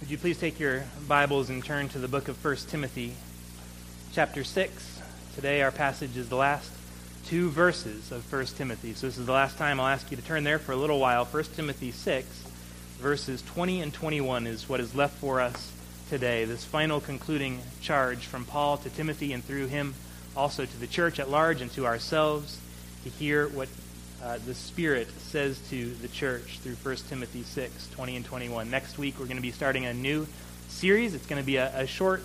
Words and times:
Would 0.00 0.10
you 0.10 0.18
please 0.18 0.38
take 0.38 0.60
your 0.60 0.84
Bibles 1.08 1.50
and 1.50 1.62
turn 1.62 1.88
to 1.88 1.98
the 1.98 2.06
book 2.06 2.28
of 2.28 2.42
1 2.42 2.56
Timothy, 2.68 3.14
chapter 4.12 4.44
6? 4.44 5.00
Today, 5.34 5.60
our 5.60 5.72
passage 5.72 6.16
is 6.16 6.28
the 6.28 6.36
last 6.36 6.70
two 7.26 7.50
verses 7.50 8.12
of 8.12 8.32
1 8.32 8.46
Timothy. 8.46 8.94
So, 8.94 9.08
this 9.08 9.18
is 9.18 9.26
the 9.26 9.32
last 9.32 9.58
time 9.58 9.80
I'll 9.80 9.88
ask 9.88 10.08
you 10.12 10.16
to 10.16 10.22
turn 10.22 10.44
there 10.44 10.60
for 10.60 10.70
a 10.70 10.76
little 10.76 11.00
while. 11.00 11.24
1 11.24 11.44
Timothy 11.56 11.90
6, 11.90 12.26
verses 13.00 13.42
20 13.42 13.80
and 13.80 13.92
21 13.92 14.46
is 14.46 14.68
what 14.68 14.78
is 14.78 14.94
left 14.94 15.16
for 15.16 15.40
us 15.40 15.72
today. 16.08 16.44
This 16.44 16.64
final 16.64 17.00
concluding 17.00 17.60
charge 17.80 18.26
from 18.26 18.44
Paul 18.44 18.76
to 18.78 18.90
Timothy 18.90 19.32
and 19.32 19.44
through 19.44 19.66
him 19.66 19.94
also 20.36 20.64
to 20.64 20.76
the 20.78 20.86
church 20.86 21.18
at 21.18 21.28
large 21.28 21.60
and 21.60 21.72
to 21.72 21.86
ourselves 21.86 22.60
to 23.02 23.10
hear 23.10 23.48
what 23.48 23.68
uh, 24.22 24.38
the 24.46 24.54
Spirit 24.54 25.08
says 25.20 25.58
to 25.70 25.94
the 25.94 26.08
church 26.08 26.58
through 26.60 26.74
1 26.74 26.96
Timothy 27.08 27.42
6, 27.42 27.88
20 27.90 28.16
and 28.16 28.24
21. 28.24 28.70
Next 28.70 28.98
week, 28.98 29.18
we're 29.18 29.26
going 29.26 29.36
to 29.36 29.42
be 29.42 29.52
starting 29.52 29.86
a 29.86 29.94
new 29.94 30.26
series. 30.68 31.14
It's 31.14 31.26
going 31.26 31.40
to 31.40 31.46
be 31.46 31.56
a, 31.56 31.72
a 31.80 31.86
short 31.86 32.22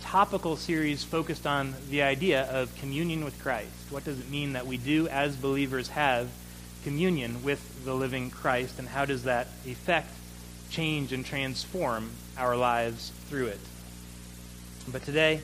topical 0.00 0.56
series 0.56 1.04
focused 1.04 1.46
on 1.46 1.74
the 1.90 2.02
idea 2.02 2.44
of 2.44 2.74
communion 2.76 3.24
with 3.24 3.40
Christ. 3.42 3.70
What 3.90 4.04
does 4.04 4.18
it 4.18 4.30
mean 4.30 4.54
that 4.54 4.66
we 4.66 4.76
do, 4.76 5.08
as 5.08 5.36
believers, 5.36 5.88
have 5.88 6.28
communion 6.82 7.42
with 7.42 7.84
the 7.84 7.94
living 7.94 8.30
Christ, 8.30 8.78
and 8.78 8.88
how 8.88 9.04
does 9.04 9.24
that 9.24 9.48
affect, 9.66 10.10
change, 10.70 11.12
and 11.12 11.24
transform 11.24 12.10
our 12.36 12.56
lives 12.56 13.12
through 13.28 13.46
it? 13.46 13.60
But 14.90 15.02
today, 15.04 15.40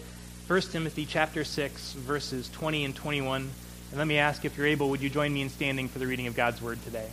1 0.46 0.60
Timothy 0.62 1.06
chapter 1.06 1.44
6, 1.44 1.92
verses 1.92 2.48
20 2.50 2.84
and 2.84 2.94
21 2.94 3.50
and 3.90 3.98
let 3.98 4.06
me 4.06 4.18
ask 4.18 4.44
if 4.44 4.56
you're 4.56 4.66
able, 4.66 4.88
would 4.90 5.00
you 5.00 5.10
join 5.10 5.34
me 5.34 5.42
in 5.42 5.48
standing 5.48 5.88
for 5.88 5.98
the 5.98 6.06
reading 6.06 6.28
of 6.28 6.36
God's 6.36 6.62
word 6.62 6.82
today? 6.84 7.08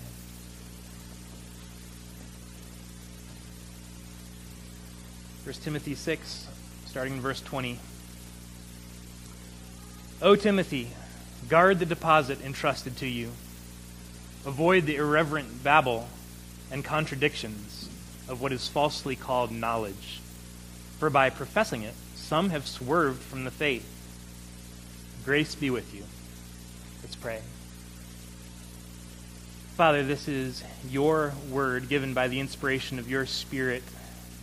First 5.43 5.63
Timothy 5.63 5.95
6, 5.95 6.47
starting 6.85 7.13
in 7.13 7.21
verse 7.21 7.41
20. 7.41 7.79
O 10.21 10.35
Timothy, 10.35 10.89
guard 11.49 11.79
the 11.79 11.85
deposit 11.85 12.43
entrusted 12.43 12.97
to 12.97 13.07
you. 13.07 13.31
Avoid 14.45 14.85
the 14.85 14.97
irreverent 14.97 15.63
babble 15.63 16.07
and 16.71 16.83
contradictions 16.83 17.89
of 18.27 18.41
what 18.41 18.51
is 18.51 18.67
falsely 18.67 19.15
called 19.15 19.51
knowledge. 19.51 20.21
For 20.99 21.09
by 21.09 21.29
professing 21.29 21.83
it, 21.83 21.93
some 22.15 22.49
have 22.49 22.67
swerved 22.67 23.21
from 23.21 23.45
the 23.45 23.51
faith. 23.51 23.87
Grace 25.23 25.55
be 25.55 25.69
with 25.69 25.93
you. 25.93 26.03
Let's 27.07 27.15
pray. 27.15 27.39
Father, 29.77 30.03
this 30.03 30.27
is 30.27 30.61
your 30.89 31.31
word 31.49 31.87
given 31.87 32.13
by 32.13 32.27
the 32.27 32.41
inspiration 32.41 32.99
of 32.99 33.09
your 33.09 33.25
Spirit, 33.25 33.81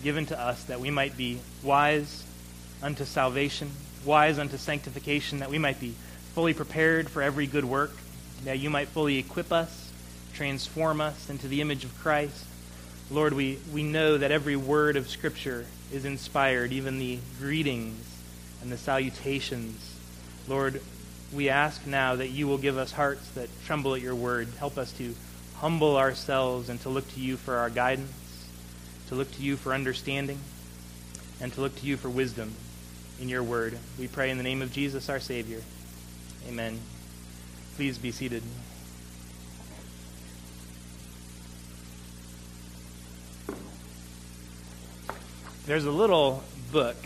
given 0.03 0.25
to 0.25 0.41
us 0.41 0.65
that 0.65 0.81
we 0.81 0.91
might 0.91 1.15
be 1.15 1.41
wise 1.63 2.25
unto 2.83 3.05
salvation, 3.05 3.71
wise 4.03 4.39
unto 4.39 4.57
sanctification, 4.57 5.41
that 5.41 5.51
we 5.51 5.59
might 5.59 5.79
be 5.79 5.95
fully 6.35 6.55
prepared 6.55 7.11
for 7.11 7.21
every 7.21 7.47
good 7.47 7.67
work, 7.67 7.93
that 8.45 8.59
you 8.59 8.71
might 8.71 8.89
fully 8.89 9.19
equip 9.19 9.53
us, 9.53 9.93
transform 10.33 11.03
us 11.03 11.29
into 11.29 11.49
the 11.49 11.61
image 11.61 11.85
of 11.85 11.95
Christ. 11.99 12.47
Lord, 13.11 13.35
we, 13.35 13.59
we 13.75 13.83
know 13.83 14.17
that 14.17 14.33
every 14.33 14.57
word 14.57 14.97
of 14.97 15.11
Scripture 15.11 15.67
is 15.93 16.07
inspired, 16.07 16.73
even 16.73 16.99
the 16.99 17.19
greetings 17.39 18.03
and 18.63 18.73
the 18.73 18.79
salutations. 18.79 19.99
Lord, 20.49 20.81
we 21.35 21.49
ask 21.49 21.87
now 21.87 22.17
that 22.17 22.29
you 22.29 22.47
will 22.47 22.59
give 22.59 22.79
us 22.79 22.93
hearts 22.93 23.29
that 23.31 23.49
tremble 23.67 23.95
at 23.95 24.01
your 24.01 24.15
word. 24.15 24.49
Help 24.59 24.79
us 24.79 24.93
to 24.93 25.15
humble 25.57 25.97
ourselves 25.97 26.69
and 26.69 26.81
to 26.83 26.89
look 26.89 27.13
to 27.15 27.21
you 27.21 27.37
for 27.37 27.57
our 27.57 27.71
guidance, 27.71 28.47
to 29.09 29.15
look 29.15 29.31
to 29.33 29.43
you 29.43 29.57
for 29.57 29.75
understanding, 29.75 30.39
and 31.41 31.53
to 31.53 31.61
look 31.61 31.75
to 31.77 31.87
you 31.87 31.97
for 31.97 32.09
wisdom 32.09 32.53
in 33.21 33.29
your 33.29 33.43
word. 33.43 33.79
We 33.99 34.09
pray 34.09 34.31
in 34.31 34.37
the 34.37 34.43
name 34.43 34.63
of 34.63 34.73
Jesus, 34.73 35.09
our 35.09 35.21
Savior. 35.21 35.61
Amen. 36.49 36.79
Please 37.77 37.99
be 37.99 38.13
seated. 38.13 38.43
There's 45.67 45.87
a 45.87 45.91
little 45.91 46.45
book 46.71 46.97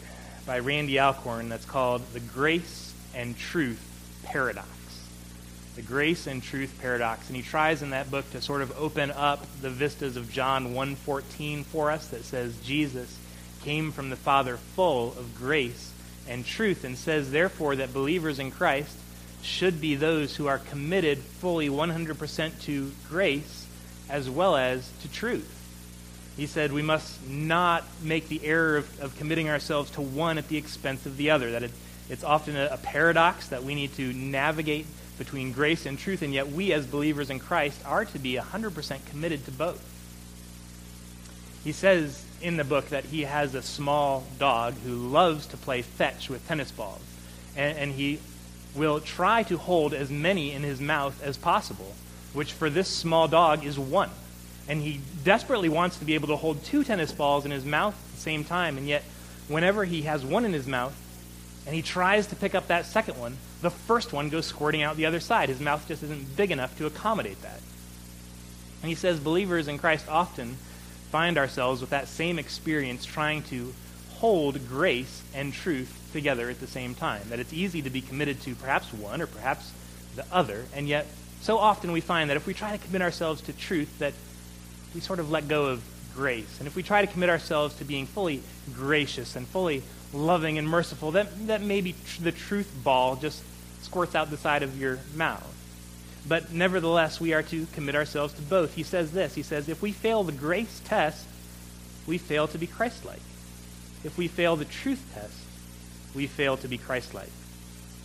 by 0.44 0.58
Randy 0.58 0.98
Alcorn 0.98 1.48
that's 1.48 1.64
called 1.64 2.02
The 2.12 2.20
Grace 2.20 2.92
and 3.14 3.38
Truth 3.38 3.87
paradox. 4.24 4.68
The 5.76 5.82
grace 5.82 6.26
and 6.26 6.42
truth 6.42 6.76
paradox. 6.80 7.28
And 7.28 7.36
he 7.36 7.42
tries 7.42 7.82
in 7.82 7.90
that 7.90 8.10
book 8.10 8.30
to 8.32 8.40
sort 8.40 8.62
of 8.62 8.76
open 8.78 9.10
up 9.10 9.44
the 9.60 9.70
vistas 9.70 10.16
of 10.16 10.32
John 10.32 10.74
1:14 10.74 11.64
for 11.64 11.90
us 11.90 12.08
that 12.08 12.24
says 12.24 12.56
Jesus 12.64 13.16
came 13.62 13.92
from 13.92 14.10
the 14.10 14.16
Father 14.16 14.56
full 14.56 15.08
of 15.18 15.36
grace 15.36 15.92
and 16.28 16.44
truth 16.44 16.84
and 16.84 16.96
says 16.96 17.30
therefore 17.30 17.76
that 17.76 17.92
believers 17.92 18.38
in 18.38 18.50
Christ 18.50 18.96
should 19.42 19.80
be 19.80 19.94
those 19.94 20.36
who 20.36 20.46
are 20.46 20.58
committed 20.58 21.18
fully 21.18 21.68
100% 21.68 22.62
to 22.62 22.92
grace 23.08 23.66
as 24.08 24.28
well 24.28 24.56
as 24.56 24.90
to 25.02 25.08
truth. 25.10 25.54
He 26.36 26.46
said 26.46 26.72
we 26.72 26.82
must 26.82 27.28
not 27.28 27.84
make 28.02 28.28
the 28.28 28.44
error 28.44 28.76
of, 28.76 29.00
of 29.00 29.16
committing 29.18 29.48
ourselves 29.48 29.90
to 29.92 30.00
one 30.00 30.38
at 30.38 30.48
the 30.48 30.56
expense 30.56 31.04
of 31.04 31.16
the 31.16 31.30
other. 31.30 31.50
That 31.50 31.70
it's 32.08 32.24
often 32.24 32.56
a, 32.56 32.68
a 32.72 32.78
paradox 32.78 33.48
that 33.48 33.64
we 33.64 33.74
need 33.74 33.94
to 33.94 34.12
navigate 34.12 34.86
between 35.18 35.52
grace 35.52 35.84
and 35.84 35.98
truth, 35.98 36.22
and 36.22 36.32
yet 36.32 36.48
we, 36.48 36.72
as 36.72 36.86
believers 36.86 37.28
in 37.28 37.38
Christ, 37.38 37.80
are 37.84 38.04
to 38.04 38.18
be 38.18 38.34
100% 38.34 39.06
committed 39.06 39.44
to 39.44 39.50
both. 39.50 39.84
He 41.64 41.72
says 41.72 42.24
in 42.40 42.56
the 42.56 42.64
book 42.64 42.88
that 42.90 43.04
he 43.04 43.22
has 43.22 43.54
a 43.54 43.62
small 43.62 44.24
dog 44.38 44.74
who 44.84 44.94
loves 44.94 45.46
to 45.48 45.56
play 45.56 45.82
fetch 45.82 46.30
with 46.30 46.46
tennis 46.46 46.70
balls, 46.70 47.02
and, 47.56 47.76
and 47.76 47.92
he 47.92 48.20
will 48.74 49.00
try 49.00 49.42
to 49.42 49.58
hold 49.58 49.92
as 49.92 50.08
many 50.08 50.52
in 50.52 50.62
his 50.62 50.80
mouth 50.80 51.20
as 51.22 51.36
possible, 51.36 51.94
which 52.32 52.52
for 52.52 52.70
this 52.70 52.88
small 52.88 53.26
dog 53.26 53.64
is 53.64 53.78
one. 53.78 54.10
And 54.68 54.80
he 54.80 55.00
desperately 55.24 55.68
wants 55.68 55.98
to 55.98 56.04
be 56.04 56.14
able 56.14 56.28
to 56.28 56.36
hold 56.36 56.62
two 56.62 56.84
tennis 56.84 57.10
balls 57.10 57.44
in 57.44 57.50
his 57.50 57.64
mouth 57.64 57.94
at 57.94 58.14
the 58.14 58.20
same 58.20 58.44
time, 58.44 58.78
and 58.78 58.86
yet 58.86 59.02
whenever 59.48 59.84
he 59.84 60.02
has 60.02 60.24
one 60.24 60.44
in 60.44 60.52
his 60.52 60.66
mouth, 60.66 60.94
and 61.68 61.74
he 61.74 61.82
tries 61.82 62.28
to 62.28 62.34
pick 62.34 62.54
up 62.54 62.68
that 62.68 62.86
second 62.86 63.18
one, 63.18 63.36
the 63.60 63.68
first 63.68 64.14
one 64.14 64.30
goes 64.30 64.46
squirting 64.46 64.80
out 64.80 64.96
the 64.96 65.04
other 65.04 65.20
side. 65.20 65.50
His 65.50 65.60
mouth 65.60 65.86
just 65.86 66.02
isn't 66.02 66.34
big 66.34 66.50
enough 66.50 66.74
to 66.78 66.86
accommodate 66.86 67.42
that. 67.42 67.60
And 68.80 68.88
he 68.88 68.94
says 68.94 69.20
believers 69.20 69.68
in 69.68 69.76
Christ 69.76 70.08
often 70.08 70.56
find 71.10 71.36
ourselves 71.36 71.82
with 71.82 71.90
that 71.90 72.08
same 72.08 72.38
experience 72.38 73.04
trying 73.04 73.42
to 73.42 73.74
hold 74.14 74.66
grace 74.66 75.22
and 75.34 75.52
truth 75.52 76.08
together 76.14 76.48
at 76.48 76.58
the 76.58 76.66
same 76.66 76.94
time. 76.94 77.28
That 77.28 77.38
it's 77.38 77.52
easy 77.52 77.82
to 77.82 77.90
be 77.90 78.00
committed 78.00 78.40
to 78.44 78.54
perhaps 78.54 78.90
one 78.94 79.20
or 79.20 79.26
perhaps 79.26 79.70
the 80.16 80.24
other, 80.32 80.64
and 80.74 80.88
yet 80.88 81.06
so 81.42 81.58
often 81.58 81.92
we 81.92 82.00
find 82.00 82.30
that 82.30 82.38
if 82.38 82.46
we 82.46 82.54
try 82.54 82.74
to 82.74 82.82
commit 82.82 83.02
ourselves 83.02 83.42
to 83.42 83.52
truth, 83.52 83.98
that 83.98 84.14
we 84.94 85.02
sort 85.02 85.18
of 85.18 85.30
let 85.30 85.48
go 85.48 85.66
of 85.66 85.82
grace. 86.14 86.58
And 86.60 86.66
if 86.66 86.74
we 86.74 86.82
try 86.82 87.04
to 87.04 87.12
commit 87.12 87.28
ourselves 87.28 87.74
to 87.74 87.84
being 87.84 88.06
fully 88.06 88.42
gracious 88.74 89.36
and 89.36 89.46
fully 89.46 89.82
loving 90.12 90.58
and 90.58 90.68
merciful, 90.68 91.12
that, 91.12 91.46
that 91.46 91.62
maybe 91.62 91.94
tr- 92.06 92.22
the 92.22 92.32
truth 92.32 92.72
ball 92.82 93.16
just 93.16 93.42
squirts 93.82 94.14
out 94.14 94.30
the 94.30 94.36
side 94.36 94.62
of 94.62 94.80
your 94.80 94.98
mouth. 95.14 95.54
But 96.26 96.52
nevertheless, 96.52 97.20
we 97.20 97.32
are 97.32 97.42
to 97.44 97.66
commit 97.72 97.94
ourselves 97.94 98.34
to 98.34 98.42
both. 98.42 98.74
He 98.74 98.82
says 98.82 99.12
this 99.12 99.34
He 99.34 99.42
says, 99.42 99.68
if 99.68 99.82
we 99.82 99.92
fail 99.92 100.24
the 100.24 100.32
grace 100.32 100.80
test, 100.84 101.26
we 102.06 102.18
fail 102.18 102.48
to 102.48 102.58
be 102.58 102.66
Christ 102.66 103.04
like. 103.04 103.20
If 104.04 104.16
we 104.16 104.28
fail 104.28 104.56
the 104.56 104.64
truth 104.64 105.04
test, 105.14 105.38
we 106.14 106.26
fail 106.26 106.56
to 106.58 106.68
be 106.68 106.78
Christ 106.78 107.14
like. 107.14 107.30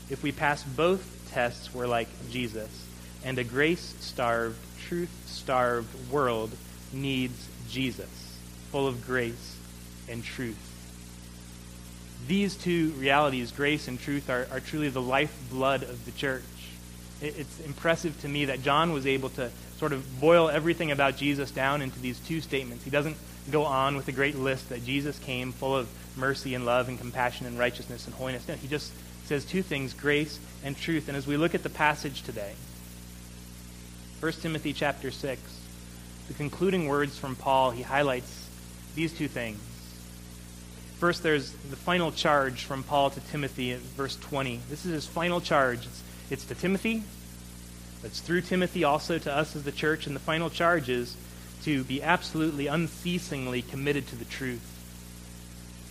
If 0.09 0.24
we 0.24 0.31
pass 0.31 0.64
both 0.64 1.30
tests, 1.31 1.74
we're 1.74 1.88
like 1.88 2.09
Jesus. 2.30 2.88
And 3.24 3.38
a 3.38 3.44
grace 3.44 3.96
starved, 4.00 4.58
truth 4.88 5.12
starved 5.25 6.12
world 6.12 6.52
needs 6.91 7.47
Jesus, 7.70 8.38
full 8.72 8.88
of 8.88 9.06
grace 9.06 9.58
and 10.09 10.23
truth 10.23 10.72
these 12.28 12.55
two 12.55 12.91
realities, 12.91 13.52
grace 13.52 13.87
and 13.87 13.99
truth, 13.99 14.29
are, 14.29 14.47
are 14.52 14.59
truly 14.59 14.90
the 14.90 15.02
lifeblood 15.02 15.84
of 15.84 16.05
the 16.05 16.11
church. 16.11 16.43
It, 17.22 17.37
it's 17.40 17.59
impressive 17.61 18.20
to 18.22 18.28
me 18.28 18.46
that 18.46 18.64
John 18.64 18.93
was 18.93 19.05
able 19.05 19.29
to 19.31 19.52
sort 19.78 19.93
of 19.93 20.20
boil 20.20 20.49
everything 20.49 20.91
about 20.91 21.17
Jesus 21.17 21.52
down 21.52 21.81
into 21.81 21.99
these 21.99 22.20
two 22.20 22.41
statements. 22.41 22.84
He 22.84 22.90
doesn't 22.90 23.17
go 23.52 23.66
on 23.66 23.97
with 23.97 24.08
a 24.08 24.11
great 24.11 24.37
list 24.37 24.70
that 24.70 24.85
Jesus 24.85 25.20
came 25.20 25.52
full 25.52 25.75
of 25.75 25.90
mercy 26.16 26.55
and 26.55 26.66
love 26.66 26.87
and 26.87 26.97
compassion 26.97 27.46
and 27.46 27.59
righteousness 27.59 28.05
and 28.05 28.16
holiness. 28.16 28.47
No, 28.47 28.55
he 28.55 28.67
just 28.67 28.93
says 29.25 29.43
two 29.43 29.61
things 29.61 29.93
grace 29.93 30.40
and 30.64 30.78
truth. 30.78 31.08
And 31.08 31.17
as 31.17 31.28
we 31.28 31.37
look 31.37 31.55
at 31.55 31.64
the 31.64 31.70
passage 31.70 32.23
today, 32.23 32.53
1 34.22 34.31
Timothy 34.34 34.72
chapter 34.72 35.11
6, 35.11 35.41
the 36.29 36.34
concluding 36.35 36.87
words 36.87 37.17
from 37.17 37.35
Paul, 37.35 37.72
he 37.72 37.81
highlights 37.81 38.47
these 38.96 39.11
two 39.11 39.28
things 39.28 39.59
First, 41.03 41.22
there's 41.22 41.52
the 41.52 41.76
final 41.76 42.14
charge 42.14 42.64
from 42.64 42.82
Paul 42.82 43.09
to 43.09 43.20
Timothy 43.20 43.72
in 43.73 43.79
verse 43.97 44.16
20. 44.16 44.61
This 44.70 44.85
is 44.85 44.94
his 44.94 45.05
final 45.05 45.41
charge. 45.41 45.79
It's, 45.79 46.03
it's 46.29 46.46
to 46.46 46.55
Timothy, 46.55 47.03
it's 48.05 48.22
through 48.22 48.40
Timothy 48.40 48.85
also 48.85 49.17
to 49.17 49.35
us 49.35 49.53
as 49.53 49.66
the 49.66 49.73
church, 49.73 50.08
and 50.08 50.16
the 50.16 50.22
final 50.22 50.50
charge 50.50 50.88
is 50.88 51.17
to 51.64 51.84
be 51.84 52.02
absolutely 52.02 52.67
unceasingly 52.67 53.64
committed 53.64 54.08
to 54.08 54.16
the 54.16 54.23
truth. 54.23 54.64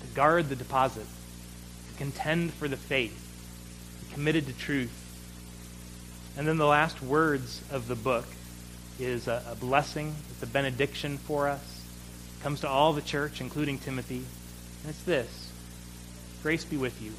To 0.00 0.06
guard 0.14 0.48
the 0.48 0.56
deposit, 0.56 1.04
to 1.04 1.98
contend 1.98 2.54
for 2.54 2.66
the 2.66 2.78
faith, 2.78 3.22
committed 4.14 4.46
to 4.46 4.54
truth. 4.54 4.98
And 6.38 6.48
then 6.48 6.56
the 6.56 6.64
last 6.64 7.02
words 7.02 7.62
of 7.70 7.86
the 7.86 7.96
book 7.96 8.24
is 8.98 9.28
a, 9.28 9.44
a 9.46 9.56
blessing, 9.56 10.14
it's 10.30 10.42
a 10.42 10.46
benediction 10.46 11.18
for 11.18 11.48
us. 11.48 11.82
It 12.40 12.42
comes 12.42 12.60
to 12.60 12.68
all 12.70 12.94
the 12.94 13.02
church, 13.02 13.42
including 13.42 13.76
Timothy. 13.76 14.24
And 14.82 14.90
it's 14.90 15.02
this 15.02 15.50
Grace 16.42 16.64
be 16.64 16.76
with 16.76 17.00
you. 17.00 17.12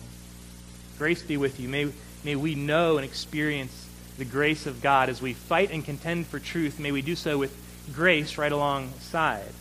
Grace 0.98 1.24
be 1.24 1.38
with 1.38 1.60
you. 1.60 1.70
May, 1.70 1.90
may 2.24 2.36
we 2.36 2.56
know 2.56 2.98
and 2.98 3.06
experience 3.06 3.90
the 4.18 4.26
grace 4.26 4.68
of 4.68 4.82
God 4.82 5.10
as 5.10 5.22
we 5.22 5.34
fight 5.34 5.72
and 5.72 5.84
contend 5.84 6.28
for 6.28 6.40
truth. 6.40 6.80
May 6.80 6.92
we 6.92 7.02
do 7.02 7.16
so 7.16 7.38
with 7.38 7.56
grace 7.94 8.38
right 8.38 8.52
alongside. 8.52 9.52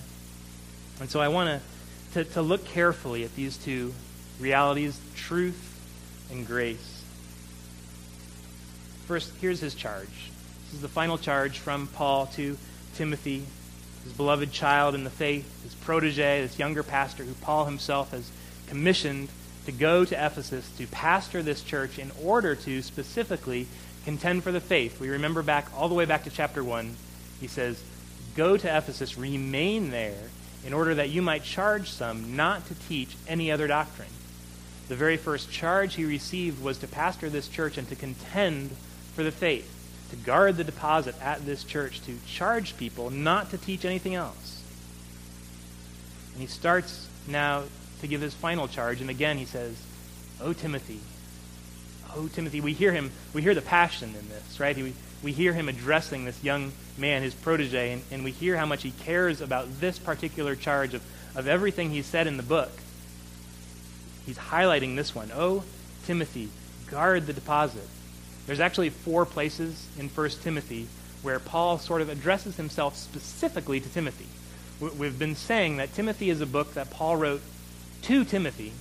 And 1.01 1.09
so 1.09 1.21
I 1.21 1.29
want 1.29 1.63
to, 2.13 2.25
to 2.25 2.43
look 2.43 2.65
carefully 2.67 3.25
at 3.25 3.35
these 3.35 3.57
two 3.57 3.95
realities 4.41 5.01
truth 5.17 5.69
and 6.31 6.47
grace. 6.47 7.03
First, 9.07 9.33
here's 9.41 9.61
his 9.61 9.75
charge. 9.75 10.09
This 10.67 10.75
is 10.75 10.81
the 10.81 10.89
final 10.89 11.19
charge 11.19 11.59
from 11.59 11.87
Paul 11.89 12.27
to 12.35 12.57
Timothy, 12.95 13.45
his 14.05 14.13
beloved 14.13 14.53
child 14.53 14.95
in 14.95 15.05
the 15.05 15.11
faith, 15.11 15.63
his 15.63 15.75
protege, 15.75 16.43
this 16.43 16.59
younger 16.59 16.83
pastor 16.83 17.25
who 17.25 17.35
Paul 17.35 17.65
himself 17.65 18.11
has 18.11 18.31
commissioned 18.67 19.29
to 19.67 19.73
go 19.73 20.05
to 20.05 20.15
Ephesus 20.15 20.69
to 20.79 20.87
pastor 20.89 21.43
this 21.43 21.63
church 21.63 21.99
in 21.99 22.11
order 22.23 22.55
to 22.55 22.83
specifically 22.83 23.67
contend 24.05 24.43
for 24.43 24.53
the 24.53 24.61
faith. 24.61 25.01
We 25.01 25.11
remember 25.11 25.43
back 25.43 25.67
all 25.77 25.89
the 25.89 25.95
way 25.95 26.05
back 26.05 26.25
to 26.25 26.31
chapter 26.31 26.65
1. 26.65 26.97
He 27.41 27.47
says, 27.47 27.83
Go 28.35 28.57
to 28.57 28.77
Ephesus, 28.77 29.19
remain 29.19 29.91
there, 29.91 30.31
in 30.65 30.73
order 30.73 30.95
that 30.95 31.11
you 31.11 31.23
might 31.23 31.45
charge 31.45 31.91
some 31.91 32.35
not 32.35 32.67
to 32.67 32.75
teach 32.75 33.17
any 33.29 33.51
other 33.53 33.67
doctrine. 33.67 34.09
The 34.89 34.97
very 34.97 35.17
first 35.17 35.51
charge 35.51 35.95
he 35.95 36.05
received 36.05 36.63
was 36.63 36.79
to 36.79 36.89
pastor 36.89 37.31
this 37.31 37.49
church 37.49 37.79
and 37.79 37.89
to 37.89 37.97
contend 37.97 38.71
for 39.15 39.23
the 39.23 39.31
faith, 39.31 39.71
to 40.13 40.17
guard 40.17 40.59
the 40.59 40.65
deposit 40.65 41.15
at 41.23 41.47
this 41.47 41.65
church, 41.65 42.03
to 42.03 42.19
charge 42.27 42.77
people 42.77 43.09
not 43.09 43.51
to 43.51 43.57
teach 43.57 43.87
anything 43.87 44.15
else. 44.15 44.63
And 46.35 46.43
he 46.43 46.47
starts 46.47 47.09
now 47.27 47.63
to 48.03 48.07
give 48.07 48.21
his 48.21 48.35
final 48.35 48.69
charge. 48.69 49.01
And 49.01 49.09
again, 49.09 49.39
he 49.39 49.47
says, 49.47 49.75
Oh, 50.39 50.53
Timothy. 50.53 51.01
Oh, 52.15 52.29
Timothy. 52.29 52.61
We 52.61 52.75
hear 52.75 52.93
him, 52.93 53.11
we 53.33 53.41
hear 53.41 53.55
the 53.55 53.63
passion 53.63 54.11
in 54.11 54.29
this, 54.29 54.61
right? 54.61 54.77
We, 54.77 54.93
we 55.23 55.33
hear 55.33 55.55
him 55.55 55.71
addressing 55.71 56.27
this 56.27 56.45
young 56.45 56.73
man, 56.99 57.23
his 57.23 57.35
protege, 57.35 57.93
and, 57.93 58.03
and 58.11 58.23
we 58.23 58.33
hear 58.33 58.59
how 58.59 58.67
much 58.67 58.83
he 58.83 58.91
cares 58.91 59.41
about 59.41 59.81
this 59.81 59.99
particular 59.99 60.55
charge 60.55 60.93
of, 60.93 61.03
of 61.35 61.49
everything 61.49 61.89
he 61.89 62.03
said 62.03 62.27
in 62.27 62.37
the 62.37 62.43
book. 62.43 62.73
He's 64.27 64.37
highlighting 64.37 64.95
this 64.95 65.15
one. 65.15 65.31
Oh, 65.35 65.65
Timothy, 66.05 66.51
guard 66.91 67.27
the 67.27 67.33
deposit. 67.33 67.89
There's 68.47 68.61
actually 68.61 68.91
four 68.91 69.25
places 69.25 69.87
in 69.99 70.09
1 70.09 70.31
Timothy 70.43 70.89
where 71.23 71.39
Paul 71.39 71.79
sort 71.79 72.03
of 72.03 72.09
addresses 72.09 72.57
himself 72.57 72.97
specifically 72.97 73.81
to 73.81 73.89
Timothy. 73.89 74.27
We've 74.81 75.19
been 75.19 75.37
saying 75.37 75.77
that 75.77 75.95
Timothy 75.95 76.29
is 76.29 76.41
a 76.41 76.47
book 76.47 76.75
that 76.75 76.91
Paul 76.91 77.17
wrote 77.17 77.41
to 78.03 78.25
Timothy 78.25 78.73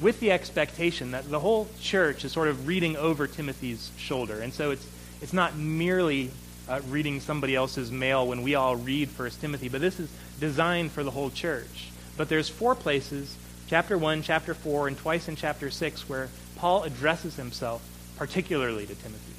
with 0.00 0.20
the 0.20 0.30
expectation 0.30 1.10
that 1.10 1.30
the 1.30 1.40
whole 1.40 1.68
church 1.80 2.24
is 2.24 2.32
sort 2.32 2.48
of 2.48 2.66
reading 2.66 2.96
over 2.96 3.26
Timothy's 3.26 3.90
shoulder. 3.98 4.40
And 4.40 4.52
so 4.52 4.70
it's, 4.70 4.86
it's 5.20 5.34
not 5.34 5.56
merely 5.56 6.30
uh, 6.68 6.80
reading 6.88 7.20
somebody 7.20 7.54
else's 7.54 7.92
mail 7.92 8.26
when 8.26 8.42
we 8.42 8.54
all 8.54 8.74
read 8.74 9.10
First 9.10 9.42
Timothy, 9.42 9.68
but 9.68 9.82
this 9.82 10.00
is 10.00 10.10
designed 10.40 10.92
for 10.92 11.04
the 11.04 11.10
whole 11.10 11.30
church. 11.30 11.90
But 12.16 12.30
there's 12.30 12.48
four 12.48 12.74
places, 12.74 13.36
chapter 13.68 13.98
1, 13.98 14.22
chapter 14.22 14.54
4, 14.54 14.88
and 14.88 14.96
twice 14.96 15.28
in 15.28 15.36
chapter 15.36 15.70
6, 15.70 16.08
where 16.08 16.28
Paul 16.56 16.84
addresses 16.84 17.36
himself 17.36 17.82
particularly 18.16 18.86
to 18.86 18.94
Timothy. 18.94 19.34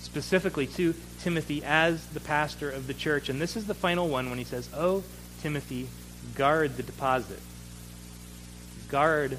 Specifically 0.00 0.66
to 0.66 0.94
Timothy 1.20 1.62
as 1.64 2.06
the 2.06 2.20
pastor 2.20 2.70
of 2.70 2.86
the 2.86 2.94
church. 2.94 3.28
And 3.28 3.40
this 3.40 3.56
is 3.56 3.66
the 3.66 3.74
final 3.74 4.08
one 4.08 4.28
when 4.28 4.38
he 4.38 4.44
says, 4.44 4.68
Oh, 4.74 5.04
Timothy, 5.40 5.88
guard 6.34 6.76
the 6.76 6.82
deposit 6.82 7.40
guard 8.90 9.38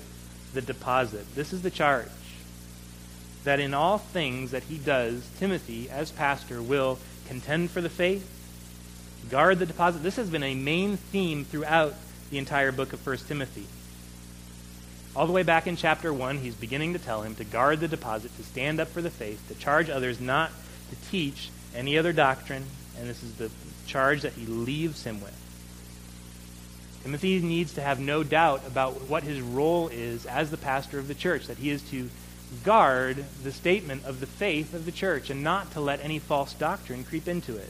the 0.53 0.61
deposit. 0.61 1.35
This 1.35 1.53
is 1.53 1.61
the 1.61 1.69
charge. 1.69 2.07
That 3.43 3.59
in 3.59 3.73
all 3.73 3.97
things 3.97 4.51
that 4.51 4.63
he 4.63 4.77
does, 4.77 5.27
Timothy, 5.39 5.89
as 5.89 6.11
pastor, 6.11 6.61
will 6.61 6.99
contend 7.27 7.71
for 7.71 7.81
the 7.81 7.89
faith, 7.89 8.27
guard 9.29 9.59
the 9.59 9.65
deposit. 9.65 10.03
This 10.03 10.15
has 10.15 10.29
been 10.29 10.43
a 10.43 10.55
main 10.55 10.97
theme 10.97 11.45
throughout 11.45 11.93
the 12.29 12.37
entire 12.37 12.71
book 12.71 12.93
of 12.93 13.05
1 13.05 13.17
Timothy. 13.27 13.65
All 15.13 15.27
the 15.27 15.33
way 15.33 15.43
back 15.43 15.67
in 15.67 15.75
chapter 15.75 16.13
1, 16.13 16.37
he's 16.37 16.55
beginning 16.55 16.93
to 16.93 16.99
tell 16.99 17.21
him 17.21 17.35
to 17.35 17.43
guard 17.43 17.81
the 17.81 17.87
deposit, 17.89 18.35
to 18.37 18.43
stand 18.43 18.79
up 18.79 18.87
for 18.87 19.01
the 19.01 19.09
faith, 19.09 19.45
to 19.49 19.55
charge 19.55 19.89
others 19.89 20.21
not 20.21 20.51
to 20.89 21.09
teach 21.09 21.49
any 21.75 21.97
other 21.97 22.13
doctrine, 22.13 22.63
and 22.97 23.09
this 23.09 23.21
is 23.21 23.35
the 23.35 23.51
charge 23.87 24.21
that 24.21 24.33
he 24.33 24.45
leaves 24.45 25.03
him 25.03 25.19
with. 25.21 25.37
Timothy 27.03 27.39
needs 27.39 27.73
to 27.73 27.81
have 27.81 27.99
no 27.99 28.23
doubt 28.23 28.65
about 28.65 29.09
what 29.09 29.23
his 29.23 29.41
role 29.41 29.89
is 29.89 30.25
as 30.25 30.49
the 30.49 30.57
pastor 30.57 30.97
of 30.97 31.07
the 31.07 31.15
church, 31.15 31.47
that 31.47 31.57
he 31.57 31.71
is 31.71 31.81
to 31.89 32.09
guard 32.63 33.25
the 33.43 33.51
statement 33.51 34.05
of 34.05 34.19
the 34.19 34.27
faith 34.27 34.73
of 34.73 34.85
the 34.85 34.91
church 34.91 35.29
and 35.29 35.43
not 35.43 35.71
to 35.71 35.81
let 35.81 36.03
any 36.03 36.19
false 36.19 36.53
doctrine 36.53 37.03
creep 37.03 37.27
into 37.27 37.57
it. 37.57 37.69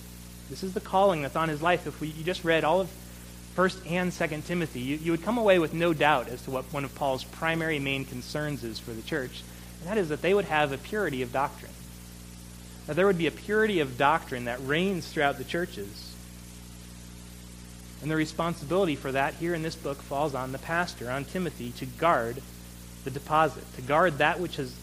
This 0.50 0.64
is 0.64 0.74
the 0.74 0.82
calling 0.82 1.22
that's 1.22 1.36
on 1.36 1.50
his 1.50 1.62
life. 1.62 1.88
If 1.88 2.02
we, 2.02 2.10
you 2.10 2.24
just 2.24 2.44
read 2.44 2.64
all 2.64 2.82
of 2.82 2.92
1st 3.56 3.92
and 3.92 4.12
2nd 4.12 4.46
Timothy, 4.46 4.80
you, 4.80 4.96
you 4.98 5.12
would 5.12 5.24
come 5.24 5.38
away 5.38 5.60
with 5.60 5.74
no 5.74 5.94
doubt 5.94 6.30
as 6.30 6.42
to 6.44 6.52
what 6.52 6.66
one 6.74 6.86
of 6.86 6.96
Paul's 6.96 7.24
primary 7.24 7.80
main 7.80 8.06
concerns 8.06 8.64
is 8.64 8.80
for 8.80 8.92
the 8.92 9.02
church, 9.02 9.44
and 9.80 9.90
that 9.90 9.98
is 9.98 10.10
that 10.10 10.22
they 10.22 10.34
would 10.34 10.46
have 10.46 10.72
a 10.72 10.78
purity 10.78 11.22
of 11.22 11.34
doctrine. 11.34 11.72
That 12.88 12.96
there 12.96 13.06
would 13.06 13.18
be 13.18 13.28
a 13.28 13.32
purity 13.32 13.80
of 13.80 13.98
doctrine 13.98 14.46
that 14.46 14.60
reigns 14.62 15.08
throughout 15.12 15.38
the 15.38 15.44
churches 15.44 16.12
and 18.02 18.10
the 18.10 18.16
responsibility 18.16 18.96
for 18.96 19.12
that 19.12 19.36
here 19.36 19.54
in 19.54 19.62
this 19.62 19.76
book 19.76 20.02
falls 20.02 20.34
on 20.34 20.52
the 20.52 20.58
pastor, 20.58 21.10
on 21.10 21.24
Timothy, 21.24 21.72
to 21.74 21.86
guard 21.86 22.42
the 23.04 23.12
deposit, 23.12 23.64
to 23.76 23.82
guard 23.82 24.18
that 24.18 24.40
which 24.40 24.56
has 24.56 24.74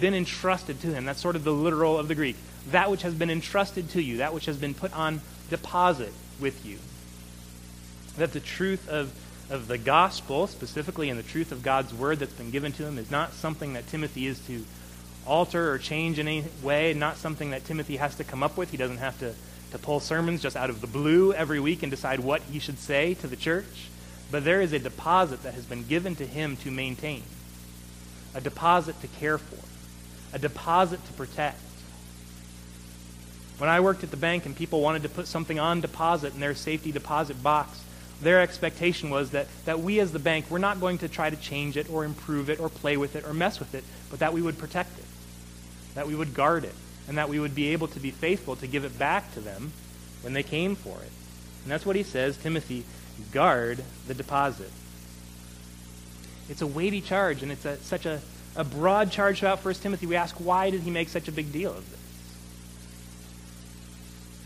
been 0.00 0.14
entrusted 0.14 0.80
to 0.82 0.88
him. 0.88 1.04
That's 1.04 1.20
sort 1.20 1.34
of 1.34 1.44
the 1.44 1.52
literal 1.52 1.98
of 1.98 2.08
the 2.08 2.14
Greek. 2.14 2.36
That 2.70 2.90
which 2.90 3.02
has 3.02 3.14
been 3.14 3.30
entrusted 3.30 3.90
to 3.90 4.02
you, 4.02 4.18
that 4.18 4.32
which 4.32 4.46
has 4.46 4.56
been 4.56 4.74
put 4.74 4.96
on 4.96 5.20
deposit 5.50 6.12
with 6.40 6.64
you. 6.64 6.78
That 8.18 8.32
the 8.32 8.40
truth 8.40 8.88
of, 8.88 9.12
of 9.50 9.68
the 9.68 9.78
gospel, 9.78 10.46
specifically 10.46 11.08
and 11.08 11.18
the 11.18 11.24
truth 11.24 11.52
of 11.52 11.62
God's 11.62 11.94
word 11.94 12.18
that's 12.18 12.34
been 12.34 12.50
given 12.50 12.72
to 12.72 12.86
him, 12.86 12.98
is 12.98 13.10
not 13.10 13.32
something 13.32 13.72
that 13.72 13.86
Timothy 13.88 14.26
is 14.26 14.38
to 14.46 14.64
alter 15.26 15.72
or 15.72 15.78
change 15.78 16.18
in 16.18 16.28
any 16.28 16.44
way, 16.62 16.94
not 16.94 17.16
something 17.16 17.50
that 17.50 17.64
Timothy 17.64 17.96
has 17.96 18.14
to 18.16 18.24
come 18.24 18.42
up 18.42 18.56
with. 18.56 18.70
He 18.70 18.76
doesn't 18.76 18.98
have 18.98 19.18
to 19.20 19.34
to 19.70 19.78
pull 19.78 20.00
sermons 20.00 20.42
just 20.42 20.56
out 20.56 20.70
of 20.70 20.80
the 20.80 20.86
blue 20.86 21.32
every 21.32 21.60
week 21.60 21.82
and 21.82 21.90
decide 21.90 22.20
what 22.20 22.42
he 22.42 22.58
should 22.58 22.78
say 22.78 23.14
to 23.14 23.26
the 23.26 23.36
church, 23.36 23.88
but 24.30 24.44
there 24.44 24.60
is 24.60 24.72
a 24.72 24.78
deposit 24.78 25.42
that 25.42 25.54
has 25.54 25.64
been 25.64 25.84
given 25.84 26.14
to 26.16 26.26
him 26.26 26.56
to 26.58 26.70
maintain, 26.70 27.22
a 28.34 28.40
deposit 28.40 29.00
to 29.00 29.08
care 29.08 29.38
for, 29.38 29.64
a 30.34 30.38
deposit 30.38 31.04
to 31.06 31.12
protect. 31.14 31.60
When 33.58 33.68
I 33.68 33.80
worked 33.80 34.04
at 34.04 34.10
the 34.10 34.16
bank 34.16 34.46
and 34.46 34.54
people 34.54 34.80
wanted 34.80 35.02
to 35.02 35.08
put 35.08 35.26
something 35.26 35.58
on 35.58 35.80
deposit 35.80 36.32
in 36.32 36.40
their 36.40 36.54
safety 36.54 36.92
deposit 36.92 37.42
box, 37.42 37.82
their 38.20 38.40
expectation 38.40 39.10
was 39.10 39.30
that, 39.30 39.46
that 39.64 39.80
we 39.80 40.00
as 40.00 40.12
the 40.12 40.18
bank, 40.18 40.46
we're 40.50 40.58
not 40.58 40.80
going 40.80 40.98
to 40.98 41.08
try 41.08 41.30
to 41.30 41.36
change 41.36 41.76
it 41.76 41.88
or 41.90 42.04
improve 42.04 42.50
it 42.50 42.58
or 42.58 42.68
play 42.68 42.96
with 42.96 43.14
it 43.14 43.24
or 43.24 43.32
mess 43.32 43.60
with 43.60 43.74
it, 43.74 43.84
but 44.10 44.18
that 44.18 44.32
we 44.32 44.42
would 44.42 44.58
protect 44.58 44.98
it, 44.98 45.04
that 45.94 46.06
we 46.06 46.14
would 46.14 46.34
guard 46.34 46.64
it, 46.64 46.74
and 47.06 47.16
that 47.18 47.28
we 47.28 47.38
would 47.38 47.54
be 47.54 47.68
able 47.68 47.86
to 47.88 48.00
be 48.00 48.10
faithful 48.10 48.56
to 48.56 48.66
give 48.66 48.84
it 48.84 48.98
back 48.98 49.32
to 49.34 49.40
them 49.40 49.72
when 50.22 50.32
they 50.32 50.42
came 50.42 50.74
for 50.74 50.98
it. 51.00 51.12
And 51.62 51.70
that's 51.70 51.86
what 51.86 51.96
he 51.96 52.02
says, 52.02 52.36
Timothy, 52.36 52.84
guard 53.32 53.84
the 54.06 54.14
deposit. 54.14 54.70
It's 56.48 56.62
a 56.62 56.66
weighty 56.66 57.00
charge, 57.00 57.42
and 57.42 57.52
it's 57.52 57.64
a, 57.64 57.76
such 57.78 58.04
a, 58.06 58.20
a 58.56 58.64
broad 58.64 59.12
charge 59.12 59.42
about 59.42 59.64
1 59.64 59.74
Timothy. 59.74 60.06
We 60.06 60.16
ask, 60.16 60.34
why 60.36 60.70
did 60.70 60.80
he 60.80 60.90
make 60.90 61.08
such 61.08 61.28
a 61.28 61.32
big 61.32 61.52
deal 61.52 61.70
of 61.70 61.88
this? 61.90 61.98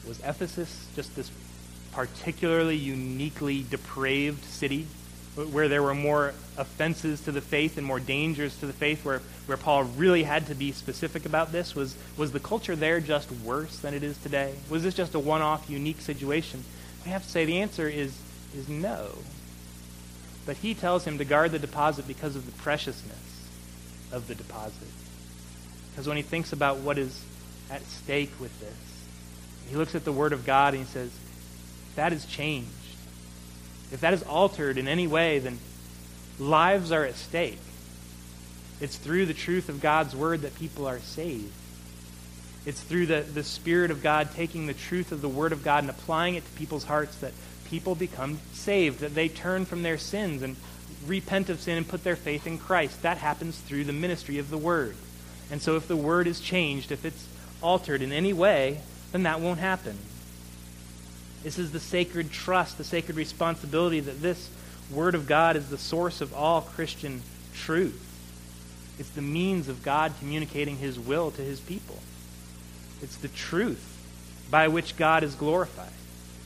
Was 0.08 0.20
Ephesus 0.20 0.88
just 0.94 1.14
this 1.14 1.30
particularly 1.92 2.76
uniquely 2.76 3.64
depraved 3.68 4.44
city 4.44 4.86
where 5.34 5.68
there 5.68 5.82
were 5.82 5.94
more 5.94 6.34
offenses 6.58 7.22
to 7.22 7.32
the 7.32 7.40
faith 7.40 7.78
and 7.78 7.86
more 7.86 8.00
dangers 8.00 8.58
to 8.58 8.66
the 8.66 8.72
faith, 8.72 9.02
where, 9.04 9.20
where 9.46 9.56
Paul 9.56 9.84
really 9.84 10.24
had 10.24 10.46
to 10.48 10.54
be 10.54 10.72
specific 10.72 11.24
about 11.24 11.52
this? 11.52 11.74
Was, 11.74 11.96
was 12.18 12.32
the 12.32 12.40
culture 12.40 12.76
there 12.76 13.00
just 13.00 13.32
worse 13.32 13.78
than 13.78 13.94
it 13.94 14.02
is 14.02 14.18
today? 14.18 14.54
Was 14.68 14.82
this 14.82 14.94
just 14.94 15.14
a 15.14 15.18
one 15.18 15.40
off, 15.40 15.70
unique 15.70 16.02
situation? 16.02 16.62
We 17.04 17.12
have 17.12 17.22
to 17.22 17.28
say 17.28 17.46
the 17.46 17.60
answer 17.60 17.88
is, 17.88 18.14
is 18.54 18.68
no. 18.68 19.08
But 20.44 20.56
he 20.56 20.74
tells 20.74 21.06
him 21.06 21.16
to 21.16 21.24
guard 21.24 21.52
the 21.52 21.58
deposit 21.58 22.06
because 22.06 22.36
of 22.36 22.44
the 22.44 22.52
preciousness 22.62 23.48
of 24.12 24.28
the 24.28 24.34
deposit. 24.34 24.88
Because 25.90 26.06
when 26.06 26.18
he 26.18 26.22
thinks 26.22 26.52
about 26.52 26.78
what 26.78 26.98
is 26.98 27.24
at 27.70 27.80
stake 27.82 28.32
with 28.38 28.58
this, 28.60 28.74
he 29.70 29.76
looks 29.76 29.94
at 29.94 30.04
the 30.04 30.12
Word 30.12 30.34
of 30.34 30.44
God 30.44 30.74
and 30.74 30.82
he 30.82 30.88
says, 30.88 31.10
that 31.96 32.12
has 32.12 32.24
changed 32.26 32.68
if 33.92 34.00
that 34.00 34.14
is 34.14 34.22
altered 34.22 34.78
in 34.78 34.88
any 34.88 35.06
way, 35.06 35.38
then, 35.38 35.58
lives 36.38 36.90
are 36.90 37.04
at 37.04 37.14
stake. 37.14 37.58
It's 38.80 38.96
through 38.96 39.26
the 39.26 39.34
truth 39.34 39.68
of 39.68 39.82
God's 39.82 40.16
word 40.16 40.42
that 40.42 40.54
people 40.56 40.86
are 40.86 40.98
saved. 40.98 41.52
It's 42.64 42.80
through 42.80 43.06
the, 43.06 43.20
the 43.20 43.44
Spirit 43.44 43.90
of 43.90 44.02
God 44.02 44.30
taking 44.34 44.66
the 44.66 44.74
truth 44.74 45.12
of 45.12 45.20
the 45.20 45.28
Word 45.28 45.52
of 45.52 45.62
God 45.62 45.84
and 45.84 45.90
applying 45.90 46.36
it 46.36 46.44
to 46.44 46.50
people's 46.52 46.84
hearts 46.84 47.16
that 47.18 47.32
people 47.66 47.94
become 47.94 48.40
saved, 48.54 49.00
that 49.00 49.14
they 49.14 49.28
turn 49.28 49.66
from 49.66 49.82
their 49.82 49.98
sins 49.98 50.42
and 50.42 50.56
repent 51.06 51.50
of 51.50 51.60
sin 51.60 51.76
and 51.76 51.86
put 51.86 52.02
their 52.02 52.16
faith 52.16 52.46
in 52.46 52.56
Christ. 52.56 53.02
That 53.02 53.18
happens 53.18 53.58
through 53.58 53.84
the 53.84 53.92
ministry 53.92 54.38
of 54.38 54.48
the 54.48 54.58
Word. 54.58 54.96
And 55.50 55.60
so 55.60 55.76
if 55.76 55.86
the 55.86 55.96
Word 55.96 56.26
is 56.26 56.40
changed, 56.40 56.92
if 56.92 57.04
it's 57.04 57.28
altered 57.60 58.00
in 58.00 58.10
any 58.10 58.32
way, 58.32 58.80
then 59.10 59.24
that 59.24 59.40
won't 59.40 59.60
happen. 59.60 59.98
This 61.42 61.58
is 61.58 61.72
the 61.72 61.80
sacred 61.80 62.30
trust, 62.30 62.78
the 62.78 62.84
sacred 62.84 63.16
responsibility 63.16 64.00
that 64.00 64.22
this 64.22 64.48
Word 64.90 65.14
of 65.14 65.26
God 65.26 65.56
is 65.56 65.70
the 65.70 65.78
source 65.78 66.20
of 66.20 66.34
all 66.34 66.60
Christian 66.60 67.22
truth. 67.54 68.08
It's 68.98 69.10
the 69.10 69.22
means 69.22 69.68
of 69.68 69.82
God 69.82 70.12
communicating 70.18 70.76
His 70.76 70.98
will 70.98 71.30
to 71.32 71.42
His 71.42 71.60
people. 71.60 71.98
It's 73.02 73.16
the 73.16 73.28
truth 73.28 73.88
by 74.50 74.68
which 74.68 74.96
God 74.96 75.24
is 75.24 75.34
glorified. 75.34 75.92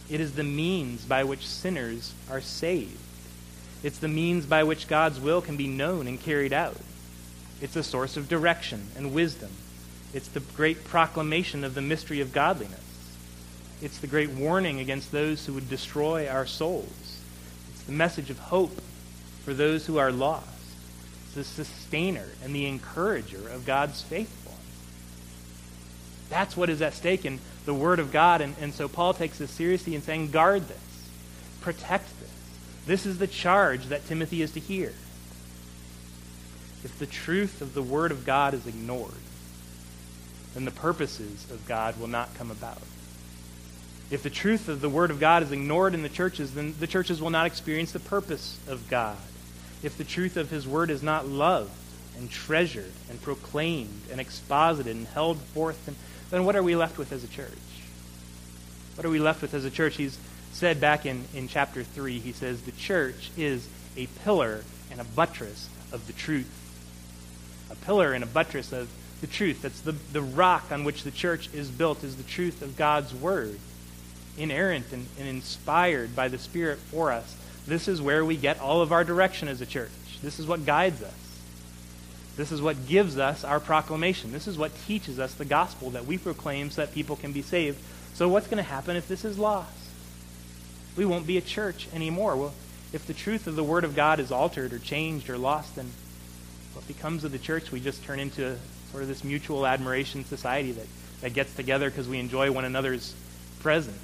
It 0.08 0.20
is 0.20 0.34
the 0.34 0.44
means 0.44 1.04
by 1.04 1.24
which 1.24 1.46
sinners 1.46 2.14
are 2.30 2.40
saved. 2.40 2.98
It's 3.82 3.98
the 3.98 4.08
means 4.08 4.46
by 4.46 4.62
which 4.62 4.88
God's 4.88 5.20
will 5.20 5.42
can 5.42 5.56
be 5.56 5.66
known 5.66 6.06
and 6.06 6.20
carried 6.20 6.52
out. 6.52 6.76
It's 7.60 7.76
a 7.76 7.82
source 7.82 8.16
of 8.16 8.28
direction 8.28 8.86
and 8.96 9.12
wisdom. 9.12 9.50
It's 10.14 10.28
the 10.28 10.40
great 10.40 10.84
proclamation 10.84 11.64
of 11.64 11.74
the 11.74 11.82
mystery 11.82 12.20
of 12.20 12.32
godliness. 12.32 12.80
It's 13.82 13.98
the 13.98 14.06
great 14.06 14.30
warning 14.30 14.80
against 14.80 15.12
those 15.12 15.44
who 15.44 15.52
would 15.52 15.68
destroy 15.68 16.28
our 16.28 16.46
souls. 16.46 17.20
It's 17.72 17.82
the 17.82 17.92
message 17.92 18.30
of 18.30 18.38
hope 18.38 18.80
for 19.44 19.52
those 19.52 19.86
who 19.86 19.98
are 19.98 20.10
lost. 20.10 20.48
It's 21.26 21.34
the 21.34 21.64
sustainer 21.64 22.26
and 22.42 22.54
the 22.54 22.66
encourager 22.66 23.48
of 23.48 23.66
God's 23.66 24.02
faithful. 24.02 24.54
That's 26.30 26.56
what 26.56 26.70
is 26.70 26.82
at 26.82 26.94
stake 26.94 27.24
in 27.24 27.38
the 27.66 27.74
Word 27.74 27.98
of 27.98 28.12
God. 28.12 28.40
And, 28.40 28.56
and 28.60 28.72
so 28.72 28.88
Paul 28.88 29.14
takes 29.14 29.38
this 29.38 29.50
seriously 29.50 29.94
in 29.94 30.02
saying, 30.02 30.30
guard 30.30 30.66
this, 30.66 31.08
protect 31.60 32.08
this. 32.20 32.30
This 32.86 33.06
is 33.06 33.18
the 33.18 33.26
charge 33.26 33.86
that 33.86 34.06
Timothy 34.06 34.42
is 34.42 34.52
to 34.52 34.60
hear. 34.60 34.94
If 36.82 36.98
the 36.98 37.06
truth 37.06 37.60
of 37.60 37.74
the 37.74 37.82
Word 37.82 38.10
of 38.10 38.24
God 38.24 38.54
is 38.54 38.66
ignored, 38.66 39.12
then 40.54 40.64
the 40.64 40.70
purposes 40.70 41.50
of 41.50 41.66
God 41.68 42.00
will 42.00 42.08
not 42.08 42.34
come 42.34 42.50
about. 42.50 42.80
If 44.10 44.22
the 44.22 44.30
truth 44.30 44.68
of 44.68 44.80
the 44.80 44.88
Word 44.88 45.10
of 45.10 45.18
God 45.18 45.42
is 45.42 45.50
ignored 45.50 45.94
in 45.94 46.02
the 46.02 46.08
churches, 46.08 46.54
then 46.54 46.74
the 46.78 46.86
churches 46.86 47.20
will 47.20 47.30
not 47.30 47.46
experience 47.46 47.92
the 47.92 48.00
purpose 48.00 48.58
of 48.68 48.88
God. 48.88 49.16
If 49.82 49.98
the 49.98 50.04
truth 50.04 50.36
of 50.36 50.50
His 50.50 50.66
Word 50.66 50.90
is 50.90 51.02
not 51.02 51.26
loved 51.26 51.70
and 52.16 52.30
treasured 52.30 52.92
and 53.10 53.20
proclaimed 53.20 54.02
and 54.10 54.20
exposited 54.20 54.94
and 54.94 55.06
held 55.08 55.38
forth 55.38 55.88
and 55.88 55.96
then 56.30 56.44
what 56.44 56.56
are 56.56 56.62
we 56.62 56.74
left 56.74 56.98
with 56.98 57.12
as 57.12 57.22
a 57.22 57.28
church? 57.28 57.50
What 58.96 59.06
are 59.06 59.10
we 59.10 59.18
left 59.18 59.42
with 59.42 59.54
as 59.54 59.64
a 59.64 59.70
church? 59.70 59.96
He's 59.96 60.18
said 60.52 60.80
back 60.80 61.06
in, 61.06 61.24
in 61.34 61.48
chapter 61.48 61.84
3, 61.84 62.18
he 62.18 62.32
says, 62.32 62.62
The 62.62 62.72
church 62.72 63.30
is 63.36 63.68
a 63.96 64.06
pillar 64.24 64.64
and 64.90 65.00
a 65.00 65.04
buttress 65.04 65.68
of 65.92 66.06
the 66.06 66.12
truth. 66.12 66.50
A 67.70 67.76
pillar 67.76 68.12
and 68.12 68.24
a 68.24 68.26
buttress 68.26 68.72
of 68.72 68.88
the 69.20 69.26
truth. 69.26 69.62
That's 69.62 69.80
the, 69.80 69.92
the 69.92 70.22
rock 70.22 70.72
on 70.72 70.84
which 70.84 71.02
the 71.02 71.10
church 71.10 71.48
is 71.52 71.70
built, 71.70 72.02
is 72.02 72.16
the 72.16 72.22
truth 72.22 72.62
of 72.62 72.76
God's 72.76 73.14
word. 73.14 73.58
Inerrant 74.38 74.92
and, 74.92 75.06
and 75.18 75.28
inspired 75.28 76.14
by 76.14 76.28
the 76.28 76.38
Spirit 76.38 76.78
for 76.78 77.12
us. 77.12 77.36
This 77.66 77.88
is 77.88 78.00
where 78.00 78.24
we 78.24 78.36
get 78.36 78.60
all 78.60 78.82
of 78.82 78.92
our 78.92 79.04
direction 79.04 79.48
as 79.48 79.60
a 79.60 79.66
church. 79.66 79.90
This 80.22 80.38
is 80.38 80.46
what 80.46 80.64
guides 80.64 81.02
us. 81.02 81.14
This 82.36 82.52
is 82.52 82.60
what 82.60 82.86
gives 82.86 83.18
us 83.18 83.44
our 83.44 83.58
proclamation. 83.58 84.30
This 84.30 84.46
is 84.46 84.58
what 84.58 84.72
teaches 84.86 85.18
us 85.18 85.34
the 85.34 85.44
gospel 85.44 85.90
that 85.90 86.04
we 86.04 86.18
proclaim 86.18 86.70
so 86.70 86.82
that 86.82 86.94
people 86.94 87.16
can 87.16 87.32
be 87.32 87.42
saved. 87.42 87.78
So, 88.14 88.28
what's 88.28 88.46
going 88.46 88.58
to 88.58 88.62
happen 88.62 88.96
if 88.96 89.08
this 89.08 89.24
is 89.24 89.38
lost? 89.38 89.72
We 90.96 91.06
won't 91.06 91.26
be 91.26 91.38
a 91.38 91.42
church 91.42 91.88
anymore. 91.94 92.36
Well, 92.36 92.54
if 92.92 93.06
the 93.06 93.14
truth 93.14 93.46
of 93.46 93.56
the 93.56 93.64
Word 93.64 93.84
of 93.84 93.96
God 93.96 94.20
is 94.20 94.30
altered 94.30 94.72
or 94.72 94.78
changed 94.78 95.28
or 95.28 95.38
lost, 95.38 95.76
then 95.76 95.90
what 96.74 96.86
becomes 96.86 97.24
of 97.24 97.32
the 97.32 97.38
church? 97.38 97.72
We 97.72 97.80
just 97.80 98.04
turn 98.04 98.20
into 98.20 98.56
sort 98.90 99.02
of 99.02 99.08
this 99.08 99.24
mutual 99.24 99.66
admiration 99.66 100.24
society 100.24 100.72
that, 100.72 100.86
that 101.22 101.34
gets 101.34 101.54
together 101.54 101.90
because 101.90 102.08
we 102.08 102.18
enjoy 102.18 102.52
one 102.52 102.64
another's 102.64 103.14
presence. 103.60 103.98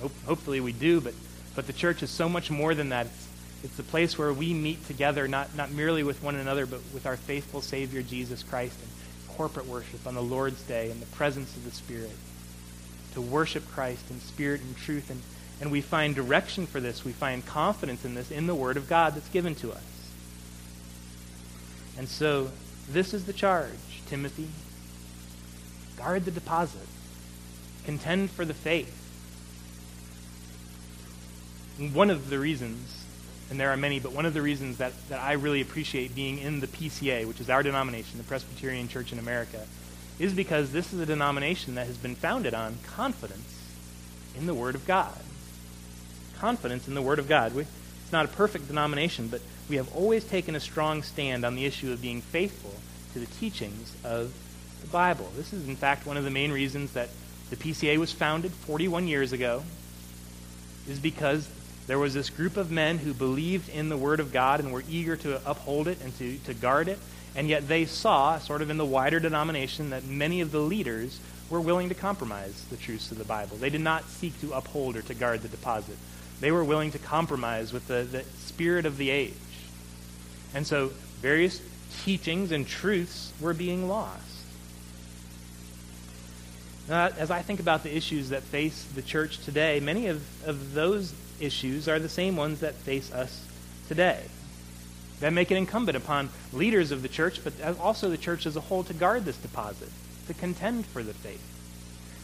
Hope, 0.00 0.12
hopefully 0.26 0.60
we 0.60 0.72
do, 0.72 1.00
but, 1.00 1.14
but 1.54 1.66
the 1.66 1.72
church 1.72 2.02
is 2.02 2.10
so 2.10 2.28
much 2.28 2.50
more 2.50 2.74
than 2.74 2.90
that. 2.90 3.06
It's, 3.06 3.28
it's 3.64 3.76
the 3.76 3.82
place 3.82 4.16
where 4.16 4.32
we 4.32 4.54
meet 4.54 4.86
together, 4.86 5.26
not, 5.26 5.54
not 5.56 5.72
merely 5.72 6.02
with 6.02 6.22
one 6.22 6.36
another, 6.36 6.66
but 6.66 6.80
with 6.94 7.06
our 7.06 7.16
faithful 7.16 7.60
Savior, 7.60 8.02
Jesus 8.02 8.42
Christ, 8.42 8.78
in 8.80 8.88
corporate 9.34 9.66
worship 9.66 10.06
on 10.06 10.14
the 10.14 10.22
Lord's 10.22 10.62
Day 10.62 10.90
in 10.90 11.00
the 11.00 11.06
presence 11.06 11.56
of 11.56 11.64
the 11.64 11.70
Spirit. 11.70 12.12
To 13.14 13.20
worship 13.20 13.68
Christ 13.70 14.10
in 14.10 14.20
spirit 14.20 14.60
and 14.60 14.76
truth. 14.76 15.10
And, 15.10 15.20
and 15.60 15.72
we 15.72 15.80
find 15.80 16.14
direction 16.14 16.66
for 16.66 16.78
this. 16.78 17.04
We 17.04 17.12
find 17.12 17.44
confidence 17.44 18.04
in 18.04 18.14
this 18.14 18.30
in 18.30 18.46
the 18.46 18.54
Word 18.54 18.76
of 18.76 18.88
God 18.88 19.14
that's 19.14 19.28
given 19.28 19.54
to 19.56 19.72
us. 19.72 20.12
And 21.96 22.08
so, 22.08 22.50
this 22.90 23.12
is 23.12 23.26
the 23.26 23.32
charge, 23.32 23.70
Timothy. 24.06 24.48
Guard 25.96 26.24
the 26.24 26.30
deposit. 26.30 26.86
Contend 27.84 28.30
for 28.30 28.44
the 28.44 28.54
faith. 28.54 29.07
One 31.78 32.10
of 32.10 32.28
the 32.28 32.38
reasons 32.38 32.98
and 33.50 33.58
there 33.58 33.70
are 33.70 33.76
many, 33.76 33.98
but 33.98 34.12
one 34.12 34.26
of 34.26 34.34
the 34.34 34.42
reasons 34.42 34.78
that, 34.78 34.92
that 35.08 35.20
I 35.20 35.32
really 35.32 35.62
appreciate 35.62 36.14
being 36.14 36.38
in 36.38 36.60
the 36.60 36.66
PCA, 36.66 37.26
which 37.26 37.40
is 37.40 37.48
our 37.48 37.62
denomination, 37.62 38.18
the 38.18 38.24
Presbyterian 38.24 38.88
Church 38.88 39.12
in 39.12 39.18
America, 39.18 39.66
is 40.18 40.34
because 40.34 40.72
this 40.72 40.92
is 40.92 41.00
a 41.00 41.06
denomination 41.06 41.74
that 41.76 41.86
has 41.86 41.96
been 41.96 42.14
founded 42.14 42.52
on 42.52 42.76
confidence 42.86 43.62
in 44.36 44.46
the 44.46 44.54
Word 44.54 44.74
of 44.74 44.86
God. 44.86 45.18
Confidence 46.38 46.88
in 46.88 46.94
the 46.94 47.00
Word 47.02 47.18
of 47.18 47.28
God. 47.28 47.54
We, 47.54 47.62
it's 47.62 48.12
not 48.12 48.26
a 48.26 48.28
perfect 48.28 48.68
denomination, 48.68 49.28
but 49.28 49.40
we 49.68 49.76
have 49.76 49.94
always 49.96 50.24
taken 50.24 50.54
a 50.54 50.60
strong 50.60 51.02
stand 51.02 51.44
on 51.44 51.54
the 51.54 51.64
issue 51.64 51.90
of 51.90 52.02
being 52.02 52.20
faithful 52.20 52.74
to 53.14 53.18
the 53.18 53.26
teachings 53.26 53.96
of 54.04 54.34
the 54.82 54.88
Bible. 54.88 55.30
This 55.36 55.54
is, 55.54 55.66
in 55.66 55.76
fact, 55.76 56.06
one 56.06 56.18
of 56.18 56.24
the 56.24 56.30
main 56.30 56.52
reasons 56.52 56.92
that 56.92 57.08
the 57.48 57.56
PCA 57.56 57.96
was 57.96 58.12
founded 58.12 58.52
41 58.52 59.08
years 59.08 59.32
ago, 59.32 59.62
is 60.86 60.98
because 60.98 61.48
there 61.88 61.98
was 61.98 62.12
this 62.12 62.28
group 62.28 62.58
of 62.58 62.70
men 62.70 62.98
who 62.98 63.14
believed 63.14 63.70
in 63.70 63.88
the 63.88 63.96
Word 63.96 64.20
of 64.20 64.30
God 64.30 64.60
and 64.60 64.72
were 64.72 64.84
eager 64.90 65.16
to 65.16 65.40
uphold 65.50 65.88
it 65.88 66.00
and 66.02 66.16
to, 66.18 66.36
to 66.44 66.52
guard 66.52 66.86
it. 66.86 66.98
And 67.34 67.48
yet 67.48 67.66
they 67.66 67.86
saw, 67.86 68.38
sort 68.38 68.60
of 68.60 68.68
in 68.68 68.76
the 68.76 68.84
wider 68.84 69.18
denomination, 69.18 69.88
that 69.90 70.04
many 70.04 70.42
of 70.42 70.52
the 70.52 70.60
leaders 70.60 71.18
were 71.48 71.62
willing 71.62 71.88
to 71.88 71.94
compromise 71.94 72.66
the 72.68 72.76
truths 72.76 73.10
of 73.10 73.16
the 73.16 73.24
Bible. 73.24 73.56
They 73.56 73.70
did 73.70 73.80
not 73.80 74.04
seek 74.04 74.38
to 74.42 74.52
uphold 74.52 74.96
or 74.96 75.02
to 75.02 75.14
guard 75.14 75.40
the 75.40 75.48
deposit. 75.48 75.96
They 76.40 76.52
were 76.52 76.62
willing 76.62 76.90
to 76.90 76.98
compromise 76.98 77.72
with 77.72 77.88
the, 77.88 78.06
the 78.10 78.22
spirit 78.36 78.84
of 78.84 78.98
the 78.98 79.08
age. 79.08 79.32
And 80.54 80.66
so 80.66 80.92
various 81.22 81.62
teachings 82.04 82.52
and 82.52 82.66
truths 82.66 83.32
were 83.40 83.54
being 83.54 83.88
lost. 83.88 84.22
Now, 86.86 87.06
as 87.18 87.30
I 87.30 87.40
think 87.40 87.60
about 87.60 87.82
the 87.82 87.96
issues 87.96 88.28
that 88.28 88.42
face 88.42 88.84
the 88.94 89.02
church 89.02 89.38
today, 89.38 89.80
many 89.80 90.06
of, 90.08 90.22
of 90.46 90.74
those 90.74 91.14
issues 91.40 91.88
are 91.88 91.98
the 91.98 92.08
same 92.08 92.36
ones 92.36 92.60
that 92.60 92.74
face 92.74 93.12
us 93.12 93.46
today. 93.88 94.22
That 95.20 95.32
make 95.32 95.50
it 95.50 95.56
incumbent 95.56 95.96
upon 95.96 96.30
leaders 96.52 96.90
of 96.92 97.02
the 97.02 97.08
church, 97.08 97.42
but 97.42 97.52
also 97.80 98.08
the 98.08 98.16
church 98.16 98.46
as 98.46 98.56
a 98.56 98.60
whole, 98.60 98.84
to 98.84 98.94
guard 98.94 99.24
this 99.24 99.36
deposit, 99.36 99.88
to 100.28 100.34
contend 100.34 100.86
for 100.86 101.02
the 101.02 101.14
faith, 101.14 101.42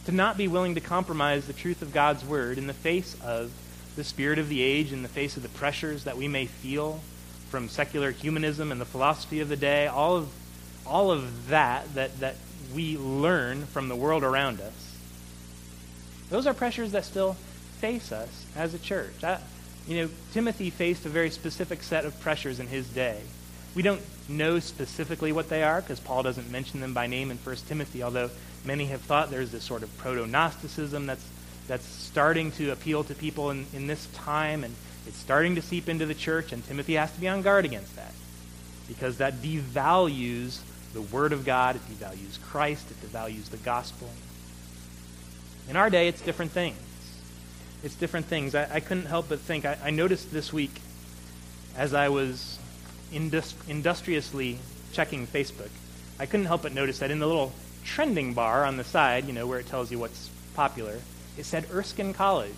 to 0.07 0.13
not 0.13 0.37
be 0.37 0.47
willing 0.49 0.75
to 0.77 0.81
compromise 0.81 1.47
the 1.47 1.53
truth 1.53 1.83
of 1.83 1.93
God's 1.93 2.25
word 2.25 2.59
in 2.59 2.67
the 2.67 2.73
face 2.73 3.17
of 3.23 3.51
the 3.97 4.05
spirit 4.05 4.39
of 4.39 4.49
the 4.49 4.63
age, 4.63 4.93
in 4.93 5.03
the 5.03 5.09
face 5.09 5.37
of 5.37 5.43
the 5.43 5.49
pressures 5.49 6.05
that 6.05 6.17
we 6.17 6.29
may 6.29 6.47
feel 6.47 7.01
from 7.49 7.69
secular 7.69 8.11
humanism 8.11 8.73
and 8.73 8.81
the 8.81 8.85
philosophy 8.85 9.41
of 9.41 9.49
the 9.49 9.57
day, 9.57 9.87
all 9.87 10.17
of, 10.17 10.29
all 10.87 11.11
of 11.11 11.49
that, 11.49 11.95
that 11.95 12.19
that 12.21 12.37
we 12.75 12.97
learn 12.97 13.67
from 13.67 13.89
the 13.89 13.97
world 13.97 14.25
around 14.25 14.61
us. 14.61 14.97
Those 16.31 16.47
are 16.47 16.55
pressures 16.55 16.93
that 16.93 17.05
still 17.05 17.37
face 17.75 18.13
us 18.13 18.47
as 18.57 18.75
a 18.75 18.79
church. 18.79 19.23
I, 19.23 19.39
you 19.87 20.03
know, 20.03 20.09
Timothy 20.33 20.71
faced 20.71 21.05
a 21.05 21.09
very 21.09 21.31
specific 21.31 21.83
set 21.83 22.05
of 22.05 22.19
pressures 22.21 22.61
in 22.61 22.67
his 22.67 22.89
day. 22.89 23.21
We 23.75 23.83
don't 23.83 24.01
know 24.29 24.59
specifically 24.61 25.33
what 25.33 25.49
they 25.49 25.63
are 25.63 25.81
because 25.81 26.01
Paul 26.01 26.23
doesn't 26.23 26.51
mention 26.51 26.81
them 26.81 26.95
by 26.95 27.07
name 27.07 27.31
in 27.31 27.37
1 27.39 27.57
Timothy, 27.69 28.03
although 28.03 28.31
many 28.65 28.87
have 28.87 29.03
thought 29.03 29.31
there's 29.31 29.51
this 29.51 29.65
sort 29.65 29.83
of 29.83 29.97
proto-Gnosticism 29.99 31.07
that's, 31.07 31.27
that's 31.69 31.85
starting 31.85 32.53
to 32.53 32.71
appeal 32.71 33.05
to 33.05 33.15
people 33.15 33.51
in, 33.51 33.67
in 33.75 33.87
this 33.87 34.07
time, 34.15 34.65
and 34.65 34.75
it's 35.07 35.19
starting 35.19 35.55
to 35.57 35.63
seep 35.63 35.89
into 35.89 36.07
the 36.07 36.15
church, 36.15 36.53
and 36.53 36.65
Timothy 36.65 36.95
has 36.95 37.13
to 37.13 37.21
be 37.21 37.29
on 37.29 37.43
guard 37.43 37.65
against 37.65 37.95
that 37.97 38.13
because 38.89 39.19
that 39.19 39.35
devalues 39.43 40.61
the 40.93 41.03
Word 41.03 41.33
of 41.33 41.45
God, 41.45 41.77
it 41.77 41.83
devalues 41.89 42.41
Christ, 42.41 42.91
it 42.91 43.07
devalues 43.07 43.51
the 43.51 43.57
gospel. 43.59 44.09
In 45.69 45.77
our 45.77 45.91
day, 45.91 46.09
it's 46.09 46.21
different 46.21 46.53
things 46.53 46.77
it's 47.85 47.95
different 47.95 48.27
things. 48.27 48.55
I, 48.55 48.67
I 48.73 48.81
couldn't 48.81 49.07
help 49.07 49.29
but 49.29 49.39
think. 49.41 49.67
I, 49.67 49.77
I, 49.85 49.91
noticed 49.91 50.33
this 50.33 50.53
week 50.53 50.81
as 51.77 51.93
I 51.93 52.09
was 52.09 52.59
indus- 53.13 53.55
industriously 53.69 54.59
checking 54.93 55.27
Facebook, 55.27 55.69
I 56.19 56.25
couldn't 56.25 56.47
help 56.47 56.63
but 56.63 56.73
notice 56.73 57.01
that 57.01 57.11
in 57.11 57.19
the 57.19 57.27
little 57.27 57.53
trending 57.85 58.33
bar 58.33 58.65
on 58.65 58.79
the 58.79 58.85
side, 58.85 59.27
you 59.27 59.35
know, 59.35 59.47
where 59.47 59.59
it 59.59 59.67
tells 59.67 59.93
you 59.93 59.99
what's 59.99 60.31
popular, 60.55 60.99
it 61.37 61.45
said 61.45 61.67
Erskine 61.71 62.15
College. 62.15 62.51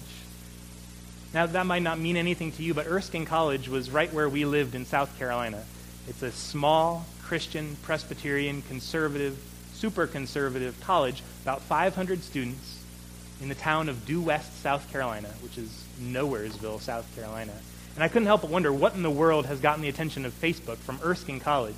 Now, 1.34 1.46
that 1.46 1.66
might 1.66 1.82
not 1.82 1.98
mean 1.98 2.16
anything 2.16 2.52
to 2.52 2.62
you, 2.62 2.72
but 2.72 2.86
Erskine 2.86 3.26
College 3.26 3.68
was 3.68 3.90
right 3.90 4.12
where 4.12 4.28
we 4.28 4.44
lived 4.44 4.76
in 4.76 4.86
South 4.86 5.18
Carolina. 5.18 5.64
It's 6.08 6.22
a 6.22 6.30
small 6.30 7.04
Christian, 7.24 7.76
Presbyterian, 7.82 8.62
conservative, 8.62 9.36
super 9.74 10.06
conservative 10.06 10.80
college, 10.80 11.24
about 11.42 11.62
500 11.62 12.22
students 12.22 12.85
in 13.40 13.48
the 13.48 13.54
town 13.54 13.88
of 13.88 14.06
Due 14.06 14.20
West, 14.20 14.62
South 14.62 14.90
Carolina, 14.90 15.28
which 15.42 15.58
is 15.58 15.84
Nowheresville, 16.00 16.80
South 16.80 17.12
Carolina. 17.14 17.52
And 17.94 18.04
I 18.04 18.08
couldn't 18.08 18.26
help 18.26 18.42
but 18.42 18.50
wonder 18.50 18.72
what 18.72 18.94
in 18.94 19.02
the 19.02 19.10
world 19.10 19.46
has 19.46 19.60
gotten 19.60 19.82
the 19.82 19.88
attention 19.88 20.24
of 20.24 20.38
Facebook 20.40 20.76
from 20.76 20.98
Erskine 21.02 21.40
College. 21.40 21.76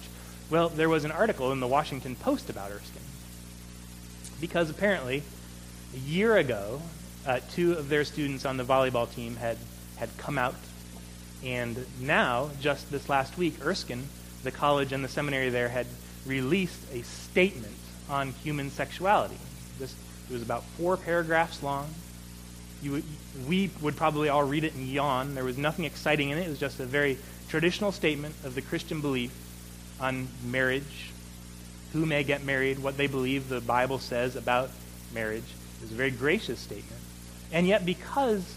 Well, 0.51 0.69
there 0.69 0.89
was 0.89 1.05
an 1.05 1.13
article 1.13 1.53
in 1.53 1.61
the 1.61 1.67
Washington 1.67 2.17
Post 2.17 2.51
about 2.51 2.71
Erskine. 2.71 3.03
Because 4.41 4.71
apparently, 4.71 5.23
a 5.95 5.99
year 5.99 6.37
ago, 6.37 6.81
uh, 7.27 7.41
two 7.53 7.73
of 7.73 7.89
their 7.89 8.05
students 8.05 8.45
on 8.45 8.57
the 8.57 8.65
volleyball 8.65 9.13
team 9.13 9.37
had, 9.37 9.59
had 9.97 10.09
come 10.17 10.39
out. 10.39 10.55
And 11.45 11.87
now, 12.01 12.51
just 12.61 12.91
this 12.91 13.09
last 13.09 13.37
week, 13.37 13.55
Erskine, 13.65 14.09
the 14.43 14.51
college 14.51 14.93
and 14.93 15.05
the 15.05 15.09
seminary 15.09 15.51
there, 15.51 15.69
had 15.69 15.87
released 16.27 16.81
a 16.93 17.03
statement 17.03 17.75
on 18.09 18.33
human 18.33 18.71
sexuality. 18.71 19.39
This, 19.79 19.95
it 20.29 20.33
was 20.33 20.43
about 20.43 20.65
four 20.65 20.97
paragraphs 20.97 21.63
long. 21.63 21.89
You, 22.83 23.03
we 23.49 23.71
would 23.81 23.97
probably 23.97 24.29
all 24.29 24.45
read 24.45 24.65
it 24.65 24.75
and 24.75 24.87
yawn. 24.87 25.35
There 25.35 25.45
was 25.45 25.59
nothing 25.59 25.85
exciting 25.85 26.31
in 26.31 26.39
it. 26.39 26.47
It 26.47 26.51
was 26.51 26.61
just 26.61 26.79
a 26.81 26.87
very 26.87 27.19
traditional 27.49 27.93
statement 27.93 28.35
of 28.45 28.55
the 28.55 28.63
Christian 28.63 29.01
belief 29.01 29.33
on 30.01 30.29
marriage, 30.45 31.11
who 31.93 32.07
may 32.07 32.23
get 32.23 32.45
married, 32.45 32.79
what 32.79 32.97
they 32.97 33.07
believe 33.07 33.49
the 33.49 33.61
Bible 33.61 33.99
says 33.99 34.37
about 34.37 34.71
marriage. 35.13 35.45
It 35.79 35.83
was 35.83 35.93
a 35.93 35.95
very 35.95 36.11
gracious 36.11 36.61
statement. 36.61 37.01
And 37.53 37.67
yet, 37.67 37.87
because 37.87 38.55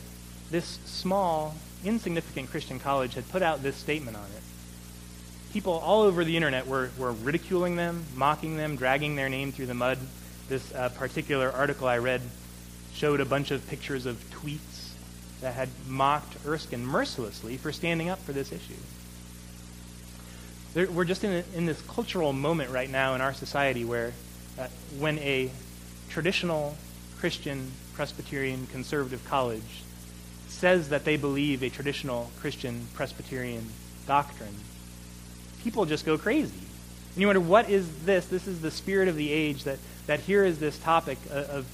this 0.52 0.80
small, 0.86 1.56
insignificant 1.84 2.52
Christian 2.52 2.80
college 2.80 3.14
had 3.14 3.28
put 3.30 3.42
out 3.42 3.64
this 3.64 3.76
statement 3.76 4.18
on 4.18 4.26
it, 4.26 4.44
people 5.54 5.74
all 5.74 6.02
over 6.02 6.24
the 6.24 6.36
internet 6.36 6.68
were, 6.68 6.92
were 6.98 7.12
ridiculing 7.12 7.76
them, 7.76 8.06
mocking 8.16 8.58
them, 8.58 8.76
dragging 8.76 9.16
their 9.16 9.30
name 9.30 9.52
through 9.52 9.66
the 9.68 9.74
mud. 9.74 9.98
This 10.52 10.76
uh, 10.76 10.90
particular 10.90 11.50
article 11.50 11.88
I 11.88 12.00
read 12.00 12.20
showed 12.94 13.22
a 13.22 13.26
bunch 13.26 13.52
of 13.52 13.66
pictures 13.70 14.06
of 14.06 14.18
tweets 14.32 14.92
that 15.40 15.54
had 15.54 15.70
mocked 15.88 16.46
Erskine 16.46 16.86
mercilessly 16.86 17.56
for 17.56 17.72
standing 17.72 18.10
up 18.10 18.20
for 18.20 18.34
this 18.34 18.52
issue. 18.52 18.74
There, 20.74 20.92
we're 20.92 21.06
just 21.06 21.24
in, 21.24 21.32
a, 21.32 21.58
in 21.58 21.68
this 21.68 21.82
cultural 21.84 22.34
moment 22.34 22.70
right 22.70 22.90
now 22.90 23.16
in 23.16 23.22
our 23.22 23.34
society 23.34 23.86
where 23.86 24.12
uh, 24.60 24.68
when 25.00 25.20
a 25.20 25.50
traditional 26.10 26.76
Christian, 27.20 27.72
Presbyterian, 27.94 28.68
conservative 28.74 29.24
college 29.24 29.84
says 30.50 30.90
that 30.90 31.06
they 31.06 31.16
believe 31.16 31.64
a 31.64 31.70
traditional 31.70 32.30
Christian, 32.42 32.88
Presbyterian 32.94 33.70
doctrine, 34.06 34.56
people 35.64 35.86
just 35.86 36.06
go 36.06 36.18
crazy. 36.18 36.68
And 37.14 37.22
you 37.22 37.28
wonder, 37.28 37.42
what 37.42 37.70
is 37.70 38.06
this? 38.06 38.26
This 38.28 38.48
is 38.48 38.62
the 38.62 38.72
spirit 38.72 39.08
of 39.08 39.16
the 39.16 39.32
age 39.32 39.66
that, 39.66 39.80
that 40.08 40.22
here 40.22 40.46
is 40.46 40.60
this 40.60 40.78
topic 40.78 41.18
of, 41.30 41.66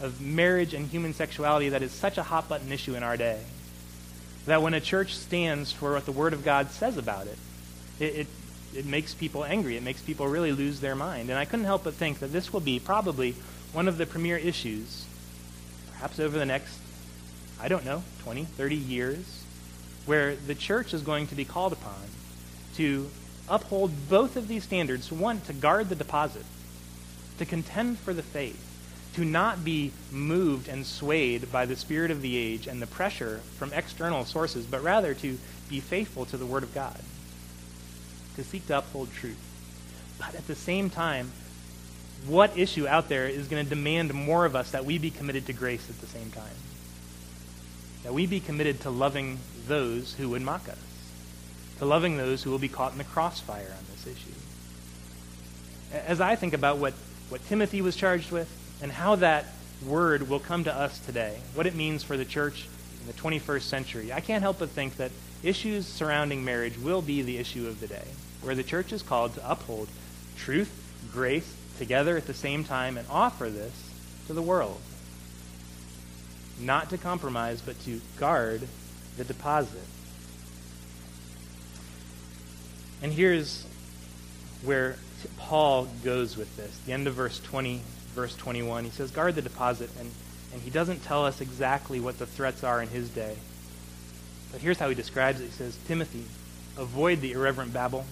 of 0.00 0.20
marriage 0.20 0.72
and 0.72 0.86
human 0.86 1.14
sexuality 1.14 1.70
that 1.70 1.82
is 1.82 1.90
such 1.90 2.16
a 2.16 2.22
hot 2.22 2.48
button 2.48 2.70
issue 2.70 2.94
in 2.94 3.02
our 3.02 3.16
day. 3.16 3.40
That 4.46 4.62
when 4.62 4.74
a 4.74 4.80
church 4.80 5.14
stands 5.16 5.72
for 5.72 5.92
what 5.92 6.06
the 6.06 6.12
Word 6.12 6.32
of 6.32 6.44
God 6.44 6.70
says 6.70 6.96
about 6.96 7.26
it, 7.26 7.38
it, 7.98 8.14
it, 8.14 8.26
it 8.76 8.86
makes 8.86 9.14
people 9.14 9.44
angry. 9.44 9.76
It 9.76 9.82
makes 9.82 10.00
people 10.00 10.28
really 10.28 10.52
lose 10.52 10.80
their 10.80 10.94
mind. 10.94 11.30
And 11.30 11.38
I 11.38 11.44
couldn't 11.44 11.64
help 11.64 11.84
but 11.84 11.94
think 11.94 12.20
that 12.20 12.32
this 12.32 12.52
will 12.52 12.60
be 12.60 12.78
probably 12.78 13.34
one 13.72 13.88
of 13.88 13.98
the 13.98 14.06
premier 14.06 14.36
issues, 14.36 15.06
perhaps 15.92 16.20
over 16.20 16.38
the 16.38 16.46
next, 16.46 16.78
I 17.60 17.66
don't 17.66 17.84
know, 17.84 18.04
20, 18.22 18.44
30 18.44 18.76
years, 18.76 19.44
where 20.06 20.36
the 20.36 20.54
church 20.54 20.94
is 20.94 21.02
going 21.02 21.26
to 21.28 21.34
be 21.34 21.44
called 21.44 21.72
upon 21.72 22.00
to 22.76 23.08
uphold 23.48 23.92
both 24.08 24.36
of 24.36 24.48
these 24.48 24.64
standards. 24.64 25.10
One, 25.12 25.40
to 25.42 25.52
guard 25.52 25.88
the 25.88 25.94
deposit, 25.94 26.44
to 27.38 27.44
contend 27.44 27.98
for 27.98 28.14
the 28.14 28.22
faith, 28.22 28.60
to 29.14 29.24
not 29.24 29.64
be 29.64 29.92
moved 30.10 30.68
and 30.68 30.84
swayed 30.84 31.52
by 31.52 31.66
the 31.66 31.76
spirit 31.76 32.10
of 32.10 32.22
the 32.22 32.36
age 32.36 32.66
and 32.66 32.82
the 32.82 32.86
pressure 32.86 33.40
from 33.58 33.72
external 33.72 34.24
sources, 34.24 34.66
but 34.66 34.82
rather 34.82 35.14
to 35.14 35.38
be 35.68 35.80
faithful 35.80 36.24
to 36.26 36.36
the 36.36 36.46
Word 36.46 36.62
of 36.62 36.74
God, 36.74 36.98
to 38.36 38.44
seek 38.44 38.66
to 38.66 38.78
uphold 38.78 39.12
truth. 39.12 39.38
But 40.18 40.34
at 40.34 40.46
the 40.46 40.54
same 40.54 40.90
time, 40.90 41.30
what 42.26 42.56
issue 42.56 42.86
out 42.86 43.08
there 43.08 43.28
is 43.28 43.48
going 43.48 43.62
to 43.62 43.68
demand 43.68 44.14
more 44.14 44.44
of 44.46 44.56
us 44.56 44.70
that 44.70 44.84
we 44.84 44.98
be 44.98 45.10
committed 45.10 45.46
to 45.46 45.52
grace 45.52 45.88
at 45.90 46.00
the 46.00 46.06
same 46.06 46.30
time? 46.30 46.56
That 48.02 48.14
we 48.14 48.26
be 48.26 48.40
committed 48.40 48.80
to 48.82 48.90
loving 48.90 49.38
those 49.66 50.14
who 50.14 50.30
would 50.30 50.42
mock 50.42 50.68
us, 50.68 50.78
to 51.78 51.84
loving 51.84 52.16
those 52.16 52.42
who 52.42 52.50
will 52.50 52.58
be 52.58 52.68
caught 52.68 52.92
in 52.92 52.98
the 52.98 53.04
crossfire 53.04 53.74
on 53.76 53.84
this 53.92 54.06
issue. 54.06 54.34
As 56.06 56.20
I 56.20 56.36
think 56.36 56.54
about 56.54 56.78
what, 56.78 56.94
what 57.28 57.46
Timothy 57.48 57.82
was 57.82 57.96
charged 57.96 58.30
with 58.30 58.48
and 58.82 58.90
how 58.90 59.16
that 59.16 59.46
word 59.84 60.28
will 60.28 60.40
come 60.40 60.64
to 60.64 60.74
us 60.74 60.98
today, 60.98 61.38
what 61.54 61.66
it 61.66 61.74
means 61.74 62.02
for 62.02 62.16
the 62.16 62.24
church 62.24 62.66
in 63.00 63.06
the 63.06 63.12
21st 63.12 63.62
century, 63.62 64.12
I 64.12 64.20
can't 64.20 64.42
help 64.42 64.58
but 64.58 64.70
think 64.70 64.96
that 64.96 65.10
issues 65.42 65.86
surrounding 65.86 66.44
marriage 66.44 66.78
will 66.78 67.02
be 67.02 67.22
the 67.22 67.38
issue 67.38 67.66
of 67.66 67.80
the 67.80 67.86
day, 67.86 68.06
where 68.42 68.54
the 68.54 68.62
church 68.62 68.92
is 68.92 69.02
called 69.02 69.34
to 69.34 69.50
uphold 69.50 69.88
truth, 70.36 70.72
grace, 71.12 71.54
together 71.78 72.16
at 72.16 72.26
the 72.26 72.34
same 72.34 72.64
time 72.64 72.96
and 72.96 73.06
offer 73.10 73.50
this 73.50 73.90
to 74.26 74.32
the 74.32 74.42
world. 74.42 74.80
Not 76.60 76.90
to 76.90 76.98
compromise, 76.98 77.60
but 77.60 77.78
to 77.84 78.00
guard 78.18 78.66
the 79.16 79.24
deposit. 79.24 79.82
And 83.04 83.12
here's 83.12 83.66
where 84.62 84.96
Paul 85.36 85.88
goes 86.02 86.38
with 86.38 86.56
this. 86.56 86.74
The 86.86 86.94
end 86.94 87.06
of 87.06 87.12
verse 87.12 87.38
20, 87.38 87.82
verse 88.14 88.34
21. 88.34 88.84
He 88.84 88.90
says, 88.90 89.10
Guard 89.10 89.34
the 89.34 89.42
deposit. 89.42 89.90
And, 90.00 90.10
and 90.54 90.62
he 90.62 90.70
doesn't 90.70 91.04
tell 91.04 91.26
us 91.26 91.42
exactly 91.42 92.00
what 92.00 92.18
the 92.18 92.24
threats 92.24 92.64
are 92.64 92.80
in 92.80 92.88
his 92.88 93.10
day. 93.10 93.36
But 94.50 94.62
here's 94.62 94.78
how 94.78 94.88
he 94.88 94.94
describes 94.94 95.42
it. 95.42 95.44
He 95.44 95.50
says, 95.50 95.76
Timothy, 95.86 96.24
avoid 96.78 97.20
the 97.20 97.32
irreverent 97.32 97.74
babble, 97.74 98.06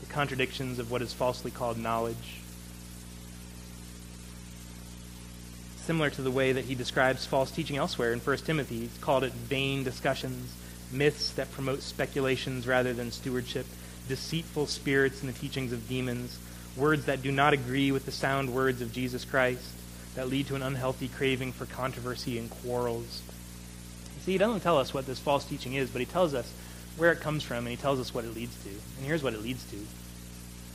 the 0.00 0.12
contradictions 0.12 0.78
of 0.78 0.90
what 0.90 1.00
is 1.00 1.14
falsely 1.14 1.50
called 1.50 1.78
knowledge 1.78 2.42
similar 5.78 6.10
to 6.10 6.20
the 6.20 6.30
way 6.30 6.52
that 6.52 6.66
he 6.66 6.74
describes 6.74 7.24
false 7.24 7.50
teaching 7.50 7.78
elsewhere 7.78 8.12
in 8.12 8.18
1 8.18 8.36
Timothy. 8.38 8.80
He's 8.80 8.98
called 9.00 9.24
it 9.24 9.32
vain 9.32 9.84
discussions, 9.84 10.54
myths 10.92 11.30
that 11.30 11.50
promote 11.50 11.80
speculations 11.80 12.66
rather 12.66 12.92
than 12.92 13.10
stewardship, 13.10 13.64
deceitful 14.08 14.66
spirits 14.66 15.20
and 15.20 15.28
the 15.28 15.38
teachings 15.38 15.72
of 15.72 15.88
demons, 15.88 16.38
words 16.76 17.04
that 17.06 17.22
do 17.22 17.30
not 17.30 17.52
agree 17.52 17.92
with 17.92 18.06
the 18.06 18.12
sound 18.12 18.52
words 18.52 18.80
of 18.80 18.92
Jesus 18.92 19.24
Christ, 19.24 19.64
that 20.14 20.28
lead 20.28 20.46
to 20.48 20.54
an 20.54 20.62
unhealthy 20.62 21.08
craving 21.08 21.52
for 21.52 21.66
controversy 21.66 22.38
and 22.38 22.50
quarrels. 22.50 23.22
See, 24.24 24.32
he 24.32 24.38
doesn't 24.38 24.60
tell 24.60 24.78
us 24.78 24.92
what 24.92 25.06
this 25.06 25.18
false 25.18 25.44
teaching 25.44 25.74
is, 25.74 25.90
but 25.90 26.00
he 26.00 26.06
tells 26.06 26.34
us 26.34 26.52
where 26.96 27.12
it 27.12 27.20
comes 27.20 27.42
from, 27.42 27.58
and 27.58 27.68
he 27.68 27.76
tells 27.76 28.00
us 28.00 28.12
what 28.12 28.24
it 28.24 28.34
leads 28.34 28.56
to. 28.64 28.70
And 28.70 29.06
here's 29.06 29.22
what 29.22 29.34
it 29.34 29.42
leads 29.42 29.64
to 29.70 29.76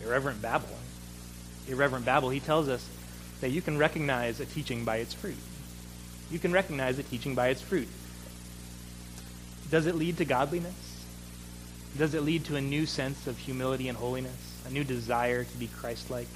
irreverent 0.04 0.42
babble. 0.42 0.68
Irreverent 1.68 2.06
babble. 2.06 2.30
He 2.30 2.40
tells 2.40 2.68
us 2.68 2.88
that 3.42 3.50
you 3.50 3.62
can 3.62 3.78
recognize 3.78 4.40
a 4.40 4.46
teaching 4.46 4.86
by 4.86 4.98
its 4.98 5.14
fruit. 5.14 5.38
You 6.32 6.40
can 6.40 6.52
recognize 6.52 6.98
a 7.00 7.04
teaching 7.04 7.36
by 7.36 7.50
its 7.50 7.62
fruit. 7.62 7.88
Does 9.70 9.86
it 9.86 9.96
lead 9.96 10.18
to 10.18 10.26
godliness? 10.26 10.74
Does 11.98 12.14
it 12.14 12.24
lead 12.24 12.46
to 12.46 12.56
a 12.56 12.62
new 12.62 12.86
sense 12.86 13.28
of 13.28 13.38
humility 13.38 13.88
and 13.88 13.98
holiness? 13.98 14.62
A 14.68 14.72
new 14.72 14.84
desire 14.84 15.44
to 15.44 15.58
be 15.58 15.68
Christ 15.68 16.10
like? 16.10 16.28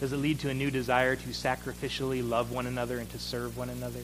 Does 0.00 0.12
it 0.12 0.16
lead 0.16 0.40
to 0.40 0.50
a 0.50 0.54
new 0.54 0.70
desire 0.70 1.16
to 1.16 1.28
sacrificially 1.28 2.28
love 2.28 2.50
one 2.50 2.66
another 2.66 2.98
and 2.98 3.08
to 3.10 3.18
serve 3.18 3.56
one 3.56 3.68
another? 3.68 4.00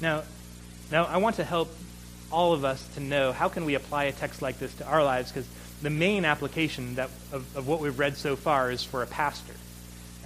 Now, 0.00 0.22
now 0.90 1.04
I 1.04 1.18
want 1.18 1.36
to 1.36 1.44
help 1.44 1.74
all 2.32 2.52
of 2.52 2.64
us 2.64 2.86
to 2.94 3.00
know 3.00 3.32
how 3.32 3.48
can 3.48 3.64
we 3.64 3.74
apply 3.74 4.04
a 4.04 4.12
text 4.12 4.40
like 4.40 4.58
this 4.58 4.74
to 4.76 4.86
our 4.86 5.04
lives 5.04 5.30
because 5.30 5.48
the 5.82 5.90
main 5.90 6.24
application 6.24 6.94
that, 6.94 7.10
of, 7.32 7.56
of 7.56 7.66
what 7.66 7.80
we've 7.80 7.98
read 7.98 8.16
so 8.16 8.36
far 8.36 8.70
is 8.70 8.84
for 8.84 9.02
a 9.02 9.06
pastor. 9.06 9.54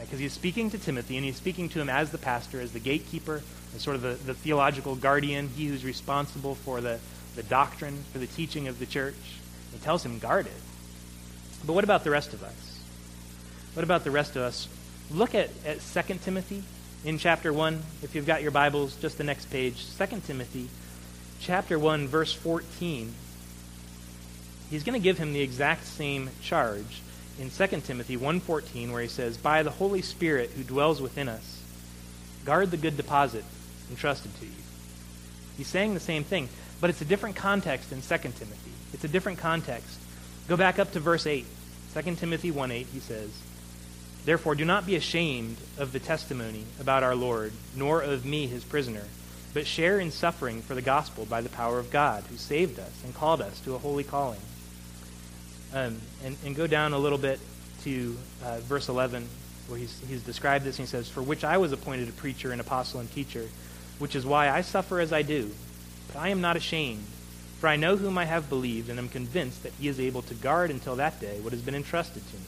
Because 0.05 0.19
he's 0.19 0.33
speaking 0.33 0.71
to 0.71 0.79
Timothy, 0.79 1.17
and 1.17 1.25
he's 1.25 1.37
speaking 1.37 1.69
to 1.71 1.81
him 1.81 1.89
as 1.89 2.11
the 2.11 2.19
pastor, 2.19 2.61
as 2.61 2.73
the 2.73 2.79
gatekeeper, 2.79 3.43
as 3.75 3.83
sort 3.83 3.97
of 3.97 4.03
the, 4.03 4.15
the 4.27 4.35
theological 4.35 4.95
guardian, 4.95 5.49
he 5.49 5.67
who's 5.67 5.85
responsible 5.85 6.55
for 6.55 6.81
the, 6.81 6.99
the 7.37 7.43
doctrine, 7.43 8.05
for 8.13 8.19
the 8.19 8.27
teaching 8.27 8.69
of 8.69 8.79
the 8.79 8.87
church. 8.87 9.15
He 9.73 9.79
tells 9.79 10.05
him, 10.05 10.19
guard 10.19 10.47
it. 10.47 10.53
But 11.67 11.73
what 11.73 11.85
about 11.85 12.05
the 12.05 12.11
rest 12.11 12.35
of 12.35 12.43
us? 12.43 12.81
What 13.73 13.83
about 13.83 14.05
the 14.05 14.11
rest 14.11 14.37
of 14.37 14.43
us? 14.43 14.69
Look 15.11 15.35
at, 15.35 15.51
at 15.67 15.81
2 15.81 16.15
Timothy 16.17 16.63
in 17.05 17.19
chapter 17.19 17.53
1. 17.53 17.83
If 18.03 18.15
you've 18.15 18.27
got 18.27 18.43
your 18.43 18.51
Bibles, 18.51 18.97
just 18.97 19.19
the 19.19 19.25
next 19.25 19.47
page. 19.47 19.87
2 19.97 20.21
Timothy 20.27 20.69
chapter 21.41 21.79
1, 21.79 22.09
verse 22.09 22.33
14, 22.33 23.13
he's 24.71 24.85
going 24.85 24.99
to 24.99 25.03
give 25.03 25.19
him 25.19 25.33
the 25.33 25.41
exact 25.41 25.87
same 25.87 26.31
charge 26.41 27.03
in 27.39 27.51
2 27.51 27.67
Timothy 27.81 28.17
1.14 28.17 28.93
where 28.93 29.03
he 29.03 29.09
says, 29.09 29.37
By 29.37 29.63
the 29.63 29.71
Holy 29.71 30.03
Spirit 30.03 30.51
who 30.51 30.63
dwells 30.63 31.01
within 31.01 31.29
us, 31.29 31.63
guard 32.45 32.71
the 32.71 32.77
good 32.77 32.97
deposit 32.97 33.45
entrusted 33.91 34.35
to 34.39 34.47
you. 34.47 34.53
He's 35.57 35.67
saying 35.67 35.95
the 35.95 36.01
same 36.01 36.25
thing, 36.25 36.49
but 36.81 36.91
it's 36.91 37.01
a 37.01 37.07
different 37.07 37.37
context 37.37 37.93
in 37.93 38.03
2 38.03 38.07
Timothy. 38.19 38.71
It's 38.93 39.05
a 39.05 39.09
different 39.09 39.39
context. 39.39 39.99
Go 40.49 40.57
back 40.57 40.79
up 40.79 40.93
to 40.93 41.01
verse 41.01 41.27
8. 41.27 41.45
2 41.95 42.15
Timothy 42.17 42.51
1.8, 42.51 42.87
he 42.87 43.01
says, 43.01 43.31
Therefore 44.25 44.55
do 44.55 44.65
not 44.65 44.87
be 44.87 44.97
ashamed 44.97 45.57
of 45.79 45.93
the 45.93 46.01
testimony 46.01 46.65
about 46.81 47.03
our 47.03 47.15
Lord, 47.15 47.53
nor 47.77 48.01
of 48.01 48.25
me 48.25 48.47
his 48.47 48.65
prisoner, 48.65 49.05
but 49.53 49.67
share 49.67 50.01
in 50.01 50.11
suffering 50.11 50.63
for 50.63 50.75
the 50.75 50.83
gospel 50.83 51.25
by 51.25 51.41
the 51.41 51.49
power 51.49 51.79
of 51.79 51.91
God, 51.91 52.25
who 52.31 52.37
saved 52.37 52.79
us 52.79 53.03
and 53.05 53.15
called 53.15 53.41
us 53.41 53.61
to 53.61 53.75
a 53.75 53.79
holy 53.79 54.03
calling 54.03 54.41
um, 55.75 56.01
and, 56.25 56.37
and, 56.45 56.55
go 56.55 56.69
down 56.69 56.93
a 56.93 56.99
little 56.99 57.19
bit 57.19 57.41
to 57.83 58.17
uh, 58.45 58.59
verse 58.61 58.89
11, 58.89 59.29
where 59.67 59.79
he's, 59.79 60.01
he's 60.09 60.23
described 60.23 60.65
this, 60.65 60.79
and 60.79 60.87
he 60.87 60.91
says, 60.91 61.09
For 61.09 61.21
which 61.21 61.43
I 61.43 61.59
was 61.59 61.73
appointed 61.73 62.09
a 62.09 62.13
preacher, 62.13 62.53
and 62.53 62.61
apostle, 62.61 63.01
and 63.01 63.13
teacher, 63.13 63.49
which 63.99 64.15
is 64.15 64.25
why 64.25 64.51
I 64.51 64.61
suffer 64.61 65.01
as 65.01 65.13
I 65.13 65.23
do. 65.23 65.51
But 66.07 66.19
I 66.19 66.29
am 66.29 66.41
not 66.41 66.57
ashamed, 66.57 67.05
for 67.59 67.67
I 67.67 67.75
know 67.75 67.97
whom 67.97 68.17
I 68.17 68.25
have 68.25 68.49
believed, 68.49 68.89
and 68.89 69.01
am 69.01 69.09
convinced 69.09 69.65
that 69.65 69.73
he 69.81 69.89
is 69.89 69.99
able 69.99 70.23
to 70.23 70.35
guard 70.35 70.71
until 70.71 70.95
that 70.97 71.21
day 71.21 71.41
what 71.41 71.53
has 71.53 71.63
been 71.63 71.75
entrusted 71.75 72.23
to 72.25 72.37
me. 72.37 72.43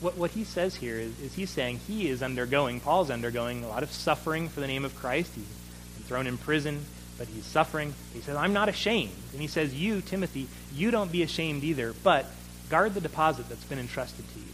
What, 0.00 0.16
what 0.16 0.30
he 0.32 0.44
says 0.44 0.76
here 0.76 0.96
is, 0.96 1.18
is 1.20 1.34
he's 1.34 1.50
saying 1.50 1.80
he 1.88 2.08
is 2.08 2.22
undergoing, 2.22 2.78
Paul's 2.78 3.10
undergoing 3.10 3.64
a 3.64 3.68
lot 3.68 3.82
of 3.82 3.90
suffering 3.90 4.48
for 4.48 4.60
the 4.60 4.68
name 4.68 4.84
of 4.84 4.94
Christ. 4.94 5.32
He's 5.34 5.44
been 5.96 6.04
thrown 6.06 6.26
in 6.28 6.38
prison 6.38 6.84
but 7.22 7.28
he's 7.28 7.44
suffering. 7.44 7.94
He 8.12 8.20
says, 8.20 8.34
I'm 8.34 8.52
not 8.52 8.68
ashamed. 8.68 9.12
And 9.30 9.40
he 9.40 9.46
says, 9.46 9.72
You, 9.72 10.00
Timothy, 10.00 10.48
you 10.74 10.90
don't 10.90 11.12
be 11.12 11.22
ashamed 11.22 11.62
either, 11.62 11.94
but 12.02 12.26
guard 12.68 12.94
the 12.94 13.00
deposit 13.00 13.48
that's 13.48 13.62
been 13.62 13.78
entrusted 13.78 14.28
to 14.28 14.40
you. 14.40 14.52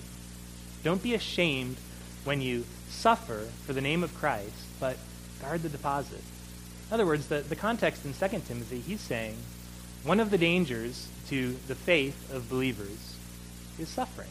Don't 0.84 1.02
be 1.02 1.14
ashamed 1.14 1.78
when 2.24 2.42
you 2.42 2.66
suffer 2.90 3.48
for 3.64 3.72
the 3.72 3.80
name 3.80 4.02
of 4.02 4.14
Christ, 4.16 4.52
but 4.78 4.98
guard 5.40 5.62
the 5.62 5.70
deposit. 5.70 6.20
In 6.90 6.94
other 6.94 7.06
words, 7.06 7.28
the, 7.28 7.40
the 7.40 7.56
context 7.56 8.04
in 8.04 8.12
2 8.12 8.40
Timothy, 8.40 8.80
he's 8.80 9.00
saying 9.00 9.36
one 10.04 10.20
of 10.20 10.30
the 10.30 10.36
dangers 10.36 11.08
to 11.30 11.56
the 11.68 11.74
faith 11.74 12.30
of 12.34 12.50
believers 12.50 13.16
is 13.78 13.88
suffering. 13.88 14.28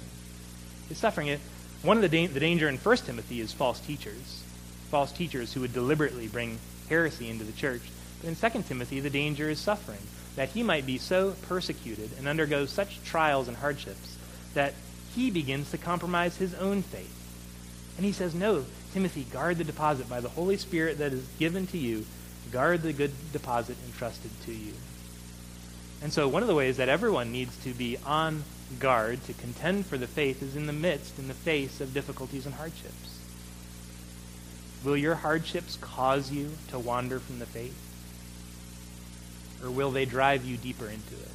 Is 0.91 1.00
suffering. 1.00 1.39
One 1.82 1.97
of 1.97 2.04
the, 2.04 2.10
da- 2.10 2.28
the 2.28 2.39
danger 2.39 2.69
in 2.69 2.78
1 2.78 2.97
Timothy 2.97 3.41
is 3.41 3.52
false 3.52 3.80
teachers. 3.80 4.43
False 4.91 5.12
teachers 5.12 5.54
who 5.54 5.62
would 5.62 5.73
deliberately 5.73 6.28
bring 6.28 6.60
heresy 6.88 7.30
into 7.30 7.43
the 7.43 7.52
church. 7.52 7.82
In 8.23 8.36
2 8.36 8.63
Timothy, 8.63 8.99
the 8.99 9.10
danger 9.10 9.49
is 9.49 9.60
suffering, 9.60 9.99
that 10.36 10.49
he 10.49 10.63
might 10.63 10.86
be 10.86 10.97
so 10.97 11.36
persecuted 11.43 12.12
and 12.17 12.27
undergo 12.27 12.65
such 12.65 13.03
trials 13.03 13.47
and 13.47 13.58
hardships 13.58 14.17
that 14.53 14.73
he 15.15 15.32
begins 15.32 15.71
to 15.71 15.77
compromise 15.77 16.38
his 16.38 16.53
own 16.56 16.82
faith. 16.82 17.13
And 17.97 18.06
he 18.06 18.12
says, 18.12 18.34
No, 18.34 18.65
Timothy, 18.93 19.23
guard 19.23 19.58
the 19.58 19.63
deposit 19.63 20.10
by 20.10 20.21
the 20.21 20.30
Holy 20.30 20.58
Spirit 20.58 20.99
that 20.99 21.13
is 21.13 21.27
given 21.39 21.67
to 21.67 21.77
you. 21.77 22.06
Guard 22.51 22.82
the 22.82 22.93
good 22.93 23.12
deposit 23.34 23.77
entrusted 23.86 24.32
to 24.45 24.53
you. 24.53 24.73
And 26.01 26.13
so, 26.13 26.27
one 26.27 26.43
of 26.43 26.47
the 26.47 26.56
ways 26.56 26.77
that 26.77 26.89
everyone 26.89 27.32
needs 27.32 27.58
to 27.63 27.73
be 27.73 27.97
on 28.06 28.43
guard 28.80 29.23
to 29.25 29.34
contend 29.34 29.86
for 29.86 29.97
the 29.97 30.08
faith 30.08 30.43
is 30.43 30.56
in 30.56 30.67
the 30.67 30.73
midst, 30.73 31.17
in 31.17 31.27
the 31.27 31.34
face 31.34 31.82
of 31.82 31.93
difficulties 31.93 32.45
and 32.45 32.56
hardships. 32.56 33.19
Will 34.84 34.97
your 34.97 35.15
hardships 35.15 35.77
cause 35.82 36.32
you 36.32 36.51
to 36.69 36.77
wander 36.77 37.19
from 37.19 37.39
the 37.39 37.45
faith? 37.45 37.75
Or 39.63 39.72
will 39.72 39.91
they 39.91 40.06
drive 40.06 40.46
you 40.46 40.58
deeper 40.58 40.86
into 40.86 41.15
it? 41.15 41.32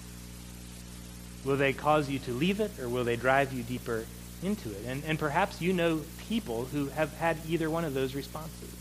Will 1.44 1.56
they 1.56 1.72
cause 1.72 2.08
you 2.08 2.18
to 2.20 2.32
leave 2.32 2.60
it, 2.60 2.78
or 2.78 2.88
will 2.88 3.04
they 3.04 3.16
drive 3.16 3.52
you 3.52 3.62
deeper 3.62 4.04
into 4.42 4.70
it? 4.70 4.84
And, 4.86 5.02
and 5.04 5.18
perhaps 5.18 5.60
you 5.60 5.72
know 5.72 6.02
people 6.28 6.66
who 6.66 6.86
have 6.88 7.16
had 7.18 7.36
either 7.48 7.68
one 7.68 7.84
of 7.84 7.94
those 7.94 8.14
responses, 8.14 8.74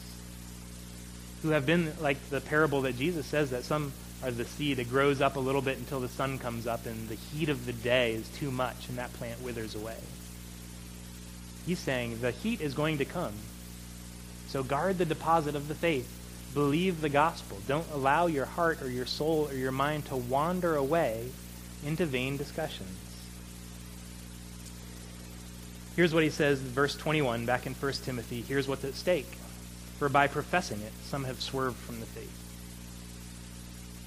who 1.42 1.50
have 1.50 1.66
been 1.66 1.92
like 2.02 2.30
the 2.30 2.42
parable 2.42 2.82
that 2.82 2.98
Jesus 2.98 3.26
says 3.26 3.50
that 3.50 3.64
some 3.64 3.94
are 4.24 4.30
the 4.30 4.46
seed 4.46 4.78
that 4.78 4.90
grows 4.90 5.22
up 5.22 5.36
a 5.36 5.40
little 5.40 5.64
bit 5.64 5.80
until 5.80 6.00
the 6.00 6.08
sun 6.08 6.38
comes 6.38 6.68
up, 6.68 6.86
and 6.86 7.10
the 7.10 7.16
heat 7.16 7.50
of 7.50 7.66
the 7.66 7.74
day 7.74 8.14
is 8.14 8.30
too 8.30 8.52
much, 8.52 8.90
and 8.90 8.98
that 9.00 9.12
plant 9.14 9.42
withers 9.42 9.74
away. 9.74 9.98
He's 11.66 11.80
saying 11.80 12.22
the 12.22 12.32
heat 12.32 12.62
is 12.62 12.76
going 12.76 13.00
to 13.00 13.06
come. 13.06 13.34
So 14.48 14.64
guard 14.64 14.98
the 14.98 15.06
deposit 15.06 15.56
of 15.56 15.68
the 15.68 15.76
faith 15.76 16.21
Believe 16.54 17.02
the 17.02 17.10
gospel. 17.10 17.58
Don't 17.68 17.90
allow 17.92 18.28
your 18.28 18.46
heart 18.46 18.82
or 18.82 18.90
your 18.90 19.06
soul 19.06 19.48
or 19.50 19.56
your 19.56 19.72
mind 19.72 20.06
to 20.08 20.16
wander 20.16 20.76
away 20.76 21.30
into 21.86 22.06
vain 22.06 22.38
discussions. 22.38 22.98
Here's 25.96 26.14
what 26.14 26.24
he 26.24 26.30
says 26.30 26.60
verse 26.60 26.96
21 26.96 27.46
back 27.46 27.66
in 27.66 27.74
1 27.74 27.94
Timothy. 28.04 28.42
Here's 28.42 28.68
what's 28.68 28.84
at 28.84 28.96
stake. 28.96 29.38
For 30.00 30.10
by 30.10 30.28
professing 30.28 30.82
it, 30.82 30.94
some 31.04 31.26
have 31.26 31.42
swerved 31.42 31.78
from 31.78 32.00
the 32.00 32.06
faith. 32.08 32.38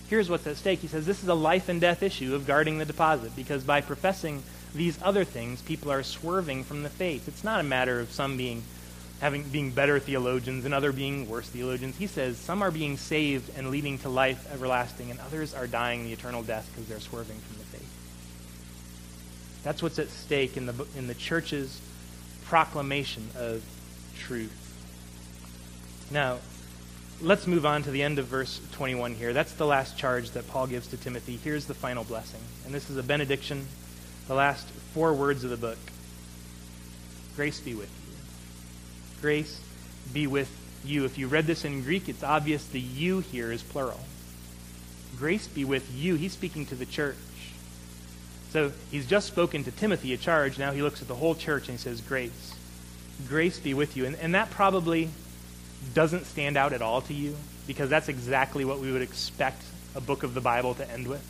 Here's 0.08 0.28
what's 0.28 0.46
at 0.46 0.56
stake. 0.56 0.80
He 0.80 0.88
says 0.88 1.06
this 1.06 1.22
is 1.22 1.28
a 1.28 1.34
life 1.34 1.68
and 1.68 1.80
death 1.80 2.02
issue 2.02 2.34
of 2.34 2.46
guarding 2.46 2.78
the 2.78 2.84
deposit 2.84 3.34
because 3.36 3.64
by 3.64 3.80
professing 3.80 4.42
these 4.74 4.98
other 5.02 5.24
things, 5.24 5.62
people 5.62 5.92
are 5.92 6.02
swerving 6.02 6.64
from 6.64 6.82
the 6.82 6.88
faith. 6.88 7.28
It's 7.28 7.44
not 7.44 7.60
a 7.60 7.64
matter 7.64 8.00
of 8.00 8.10
some 8.10 8.36
being 8.36 8.64
having 9.24 9.42
being 9.44 9.70
better 9.70 9.98
theologians 9.98 10.66
and 10.66 10.74
other 10.74 10.92
being 10.92 11.26
worse 11.26 11.48
theologians. 11.48 11.96
He 11.96 12.06
says 12.06 12.36
some 12.36 12.60
are 12.60 12.70
being 12.70 12.98
saved 12.98 13.50
and 13.56 13.70
leading 13.70 13.96
to 14.00 14.10
life 14.10 14.46
everlasting, 14.52 15.10
and 15.10 15.18
others 15.18 15.54
are 15.54 15.66
dying 15.66 16.04
the 16.04 16.12
eternal 16.12 16.42
death 16.42 16.70
because 16.70 16.86
they're 16.90 17.00
swerving 17.00 17.38
from 17.38 17.56
the 17.56 17.64
faith. 17.64 17.90
That's 19.62 19.82
what's 19.82 19.98
at 19.98 20.10
stake 20.10 20.58
in 20.58 20.66
the 20.66 20.86
in 20.94 21.06
the 21.06 21.14
church's 21.14 21.80
proclamation 22.44 23.26
of 23.38 23.64
truth. 24.18 24.52
Now, 26.10 26.36
let's 27.22 27.46
move 27.46 27.64
on 27.64 27.82
to 27.84 27.90
the 27.90 28.02
end 28.02 28.18
of 28.18 28.26
verse 28.26 28.60
21 28.72 29.14
here. 29.14 29.32
That's 29.32 29.54
the 29.54 29.64
last 29.64 29.96
charge 29.96 30.32
that 30.32 30.46
Paul 30.48 30.66
gives 30.66 30.88
to 30.88 30.98
Timothy. 30.98 31.40
Here's 31.42 31.64
the 31.64 31.72
final 31.72 32.04
blessing. 32.04 32.42
And 32.66 32.74
this 32.74 32.90
is 32.90 32.98
a 32.98 33.02
benediction, 33.02 33.66
the 34.28 34.34
last 34.34 34.68
four 34.92 35.14
words 35.14 35.44
of 35.44 35.48
the 35.48 35.56
book. 35.56 35.78
Grace 37.36 37.58
be 37.60 37.72
with 37.72 37.88
you 37.88 38.03
grace 39.24 39.58
be 40.12 40.26
with 40.26 40.54
you. 40.84 41.06
If 41.06 41.16
you 41.16 41.28
read 41.28 41.46
this 41.46 41.64
in 41.64 41.82
Greek, 41.82 42.10
it's 42.10 42.22
obvious 42.22 42.66
the 42.66 42.78
you 42.78 43.20
here 43.20 43.50
is 43.50 43.62
plural. 43.62 44.00
Grace 45.16 45.46
be 45.46 45.64
with 45.64 45.90
you. 45.96 46.16
He's 46.16 46.34
speaking 46.34 46.66
to 46.66 46.74
the 46.74 46.84
church. 46.84 47.16
So 48.50 48.70
he's 48.90 49.06
just 49.06 49.26
spoken 49.26 49.64
to 49.64 49.70
Timothy 49.70 50.12
a 50.12 50.18
charge. 50.18 50.58
Now 50.58 50.72
he 50.72 50.82
looks 50.82 51.00
at 51.00 51.08
the 51.08 51.14
whole 51.14 51.34
church 51.34 51.70
and 51.70 51.78
he 51.78 51.82
says, 51.82 52.02
Grace. 52.02 52.54
Grace 53.26 53.58
be 53.58 53.72
with 53.72 53.96
you. 53.96 54.04
And, 54.04 54.14
and 54.16 54.34
that 54.34 54.50
probably 54.50 55.08
doesn't 55.94 56.26
stand 56.26 56.58
out 56.58 56.74
at 56.74 56.82
all 56.82 57.00
to 57.00 57.14
you 57.14 57.34
because 57.66 57.88
that's 57.88 58.10
exactly 58.10 58.66
what 58.66 58.78
we 58.78 58.92
would 58.92 59.00
expect 59.00 59.62
a 59.94 60.02
book 60.02 60.22
of 60.22 60.34
the 60.34 60.42
Bible 60.42 60.74
to 60.74 60.90
end 60.90 61.06
with. 61.08 61.24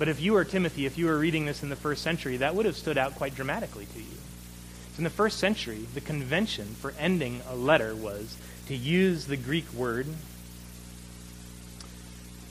But 0.00 0.08
if 0.08 0.20
you 0.20 0.32
were 0.32 0.44
Timothy, 0.44 0.84
if 0.84 0.98
you 0.98 1.06
were 1.06 1.18
reading 1.18 1.46
this 1.46 1.62
in 1.62 1.68
the 1.68 1.76
first 1.76 2.02
century, 2.02 2.38
that 2.38 2.56
would 2.56 2.66
have 2.66 2.76
stood 2.76 2.98
out 2.98 3.14
quite 3.14 3.36
dramatically 3.36 3.86
to 3.86 4.00
you. 4.00 4.17
In 4.98 5.04
the 5.04 5.10
first 5.10 5.38
century, 5.38 5.86
the 5.94 6.00
convention 6.00 6.66
for 6.66 6.92
ending 6.98 7.40
a 7.48 7.54
letter 7.54 7.94
was 7.94 8.36
to 8.66 8.74
use 8.74 9.26
the 9.26 9.36
Greek 9.36 9.72
word 9.72 10.06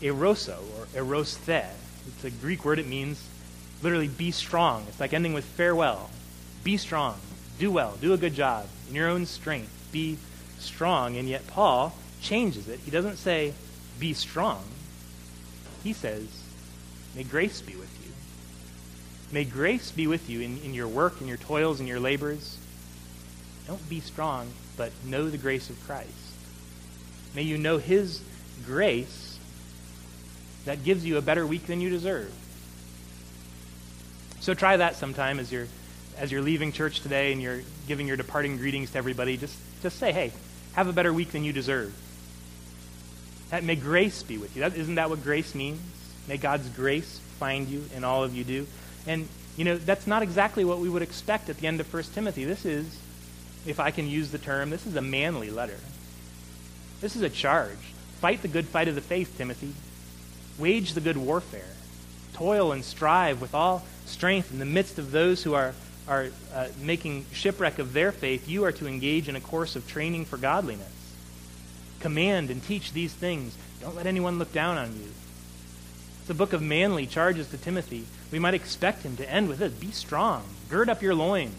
eroso 0.01 0.59
or 0.77 0.85
erosthe. 0.95 1.65
It's 2.07 2.23
a 2.23 2.31
Greek 2.31 2.63
word. 2.63 2.79
It 2.79 2.87
means 2.87 3.21
literally 3.83 4.07
be 4.07 4.31
strong. 4.31 4.85
It's 4.87 4.99
like 4.99 5.13
ending 5.13 5.33
with 5.33 5.43
farewell. 5.43 6.09
Be 6.63 6.77
strong. 6.77 7.19
Do 7.59 7.69
well. 7.69 7.97
Do 7.99 8.13
a 8.13 8.17
good 8.17 8.33
job 8.33 8.67
in 8.87 8.95
your 8.95 9.09
own 9.09 9.25
strength. 9.25 9.89
Be 9.91 10.17
strong. 10.59 11.17
And 11.17 11.27
yet 11.27 11.45
Paul 11.47 11.93
changes 12.21 12.69
it. 12.69 12.79
He 12.79 12.91
doesn't 12.91 13.17
say 13.17 13.53
be 13.99 14.13
strong. 14.13 14.63
He 15.83 15.91
says, 15.91 16.27
may 17.15 17.23
grace 17.23 17.61
be 17.61 17.75
with 17.75 17.81
you. 17.81 17.86
May 19.31 19.43
grace 19.43 19.91
be 19.91 20.07
with 20.07 20.29
you 20.29 20.41
in, 20.41 20.59
in 20.59 20.73
your 20.73 20.87
work, 20.87 21.19
in 21.21 21.27
your 21.27 21.37
toils, 21.37 21.79
in 21.79 21.87
your 21.87 21.99
labors. 21.99 22.57
Don't 23.67 23.89
be 23.89 23.99
strong, 23.99 24.51
but 24.77 24.91
know 25.05 25.29
the 25.29 25.37
grace 25.37 25.69
of 25.69 25.81
Christ. 25.85 26.11
May 27.35 27.41
you 27.41 27.57
know 27.57 27.77
His 27.77 28.21
grace 28.65 29.37
that 30.65 30.83
gives 30.83 31.05
you 31.05 31.17
a 31.17 31.21
better 31.21 31.45
week 31.45 31.67
than 31.67 31.81
you 31.81 31.89
deserve. 31.89 32.33
So 34.39 34.53
try 34.53 34.77
that 34.77 34.95
sometime 34.95 35.39
as 35.39 35.51
you're 35.51 35.67
as 36.17 36.31
you're 36.31 36.41
leaving 36.41 36.71
church 36.71 37.01
today 37.01 37.31
and 37.31 37.41
you're 37.41 37.61
giving 37.87 38.07
your 38.07 38.17
departing 38.17 38.57
greetings 38.57 38.91
to 38.91 38.97
everybody. 38.97 39.37
Just 39.37 39.57
just 39.81 39.99
say, 39.99 40.11
hey, 40.11 40.31
have 40.73 40.87
a 40.87 40.93
better 40.93 41.11
week 41.11 41.31
than 41.31 41.43
you 41.43 41.51
deserve. 41.51 41.93
That 43.49 43.63
may 43.63 43.75
grace 43.75 44.23
be 44.23 44.37
with 44.37 44.55
you. 44.55 44.61
That, 44.61 44.75
isn't 44.75 44.95
that 44.95 45.09
what 45.09 45.23
grace 45.23 45.53
means? 45.53 45.79
May 46.27 46.37
God's 46.37 46.67
grace 46.69 47.19
find 47.39 47.67
you 47.67 47.85
in 47.95 48.03
all 48.03 48.23
of 48.23 48.35
you 48.35 48.43
do. 48.43 48.67
And, 49.07 49.27
you 49.55 49.63
know, 49.65 49.77
that's 49.77 50.05
not 50.05 50.21
exactly 50.21 50.65
what 50.65 50.79
we 50.79 50.89
would 50.89 51.01
expect 51.01 51.49
at 51.49 51.57
the 51.57 51.67
end 51.67 51.79
of 51.79 51.91
1 51.91 52.03
Timothy. 52.13 52.43
This 52.43 52.65
is, 52.65 52.99
if 53.65 53.79
I 53.79 53.91
can 53.91 54.07
use 54.07 54.31
the 54.31 54.37
term, 54.37 54.69
this 54.69 54.85
is 54.85 54.95
a 54.95 55.01
manly 55.01 55.49
letter. 55.49 55.79
This 56.99 57.15
is 57.15 57.21
a 57.21 57.29
charge. 57.29 57.77
Fight 58.19 58.41
the 58.41 58.47
good 58.47 58.65
fight 58.67 58.87
of 58.87 58.95
the 58.95 59.01
faith, 59.01 59.37
Timothy. 59.37 59.73
Wage 60.59 60.93
the 60.93 61.01
good 61.01 61.17
warfare. 61.17 61.73
Toil 62.33 62.71
and 62.71 62.83
strive 62.83 63.41
with 63.41 63.53
all 63.55 63.83
strength 64.05 64.51
in 64.51 64.59
the 64.59 64.65
midst 64.65 64.99
of 64.99 65.11
those 65.11 65.43
who 65.43 65.53
are, 65.53 65.73
are 66.07 66.27
uh, 66.53 66.67
making 66.81 67.25
shipwreck 67.31 67.79
of 67.79 67.93
their 67.93 68.11
faith. 68.11 68.49
You 68.49 68.65
are 68.65 68.71
to 68.73 68.87
engage 68.87 69.29
in 69.29 69.35
a 69.35 69.41
course 69.41 69.75
of 69.75 69.87
training 69.87 70.25
for 70.25 70.37
godliness. 70.37 70.91
Command 71.99 72.49
and 72.49 72.63
teach 72.63 72.93
these 72.93 73.13
things. 73.13 73.55
Don't 73.81 73.95
let 73.95 74.07
anyone 74.07 74.39
look 74.39 74.51
down 74.51 74.77
on 74.77 74.93
you. 74.93 75.09
It's 76.21 76.29
a 76.29 76.33
book 76.33 76.53
of 76.53 76.61
manly 76.61 77.07
charges 77.07 77.49
to 77.49 77.57
Timothy. 77.57 78.05
We 78.31 78.39
might 78.39 78.53
expect 78.53 79.03
him 79.03 79.17
to 79.17 79.29
end 79.29 79.47
with 79.47 79.59
this 79.59 79.73
Be 79.73 79.91
strong, 79.91 80.43
gird 80.69 80.89
up 80.89 81.01
your 81.01 81.15
loins. 81.15 81.55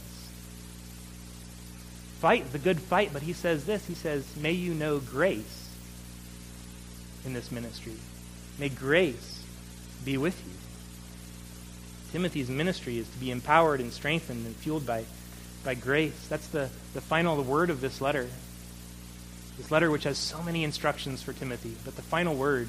Fight 2.21 2.51
the 2.51 2.59
good 2.59 2.81
fight, 2.81 3.11
but 3.13 3.23
he 3.23 3.33
says 3.33 3.65
this 3.65 3.87
He 3.87 3.95
says, 3.95 4.37
May 4.37 4.53
you 4.53 4.75
know 4.75 4.99
grace 4.99 5.71
in 7.25 7.33
this 7.33 7.51
ministry. 7.51 7.95
May 8.59 8.69
grace 8.69 9.43
be 10.05 10.17
with 10.17 10.39
you. 10.47 10.53
Timothy's 12.13 12.49
ministry 12.49 12.99
is 12.99 13.09
to 13.09 13.19
be 13.19 13.31
empowered 13.31 13.81
and 13.81 13.93
strengthened 13.93 14.47
and 14.47 14.57
fueled 14.57 14.87
by, 14.87 15.05
by 15.65 15.75
grace. 15.75 16.27
That's 16.29 16.49
the, 16.49 16.71
the 16.95 17.01
final 17.01 17.43
word 17.43 17.71
of 17.71 17.81
this 17.81 18.01
letter. 18.01 18.29
This 19.59 19.71
letter, 19.71 19.91
which 19.91 20.05
has 20.05 20.17
so 20.17 20.43
many 20.43 20.65
instructions 20.65 21.23
for 21.23 21.33
Timothy, 21.33 21.75
but 21.85 21.97
the 21.97 22.03
final 22.03 22.35
word, 22.35 22.69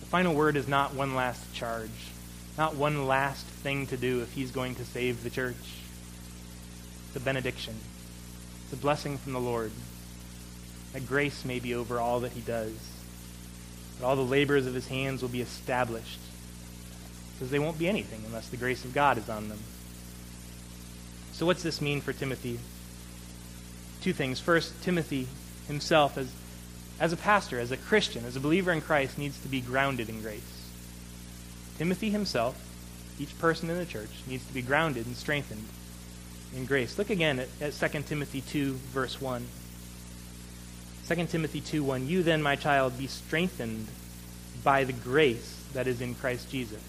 the 0.00 0.06
final 0.06 0.34
word 0.34 0.56
is 0.56 0.66
not 0.66 0.94
one 0.94 1.14
last 1.14 1.52
charge, 1.52 1.90
not 2.58 2.76
one 2.76 3.06
last 3.06 3.46
thing 3.46 3.86
to 3.88 3.96
do 3.96 4.20
if 4.20 4.32
he's 4.32 4.50
going 4.50 4.74
to 4.76 4.84
save 4.84 5.22
the 5.22 5.30
church. 5.30 5.56
It's 7.08 7.16
a 7.16 7.20
benediction. 7.20 7.74
It's 8.64 8.72
a 8.74 8.76
blessing 8.76 9.18
from 9.18 9.32
the 9.32 9.40
Lord. 9.40 9.72
That 10.92 11.06
grace 11.06 11.44
may 11.44 11.60
be 11.60 11.74
over 11.74 11.98
all 11.98 12.20
that 12.20 12.32
he 12.32 12.40
does 12.40 12.74
that 14.00 14.06
all 14.06 14.16
the 14.16 14.22
labors 14.22 14.66
of 14.66 14.74
his 14.74 14.88
hands 14.88 15.22
will 15.22 15.28
be 15.28 15.42
established. 15.42 16.18
Because 17.34 17.50
they 17.50 17.58
won't 17.58 17.78
be 17.78 17.88
anything 17.88 18.22
unless 18.26 18.48
the 18.48 18.56
grace 18.56 18.84
of 18.84 18.94
God 18.94 19.18
is 19.18 19.28
on 19.28 19.48
them. 19.48 19.58
So, 21.32 21.46
what's 21.46 21.62
this 21.62 21.80
mean 21.80 22.00
for 22.00 22.12
Timothy? 22.12 22.58
Two 24.02 24.12
things. 24.12 24.40
First, 24.40 24.82
Timothy 24.82 25.26
himself, 25.68 26.18
as, 26.18 26.30
as 26.98 27.12
a 27.12 27.16
pastor, 27.16 27.60
as 27.60 27.70
a 27.70 27.76
Christian, 27.76 28.24
as 28.24 28.36
a 28.36 28.40
believer 28.40 28.72
in 28.72 28.80
Christ, 28.80 29.18
needs 29.18 29.38
to 29.40 29.48
be 29.48 29.60
grounded 29.60 30.08
in 30.08 30.20
grace. 30.20 30.59
Timothy 31.80 32.10
himself, 32.10 32.62
each 33.18 33.38
person 33.38 33.70
in 33.70 33.78
the 33.78 33.86
church, 33.86 34.10
needs 34.26 34.46
to 34.46 34.52
be 34.52 34.60
grounded 34.60 35.06
and 35.06 35.16
strengthened 35.16 35.64
in 36.54 36.66
grace. 36.66 36.98
Look 36.98 37.08
again 37.08 37.38
at, 37.38 37.48
at 37.58 37.72
2 37.72 38.02
Timothy 38.02 38.42
2, 38.42 38.74
verse 38.92 39.18
1. 39.18 39.46
2 41.08 41.14
Timothy 41.24 41.62
2 41.62 41.82
1 41.82 42.06
You 42.06 42.22
then, 42.22 42.42
my 42.42 42.54
child, 42.54 42.98
be 42.98 43.06
strengthened 43.06 43.86
by 44.62 44.84
the 44.84 44.92
grace 44.92 45.64
that 45.72 45.86
is 45.86 46.02
in 46.02 46.14
Christ 46.14 46.50
Jesus. 46.50 46.82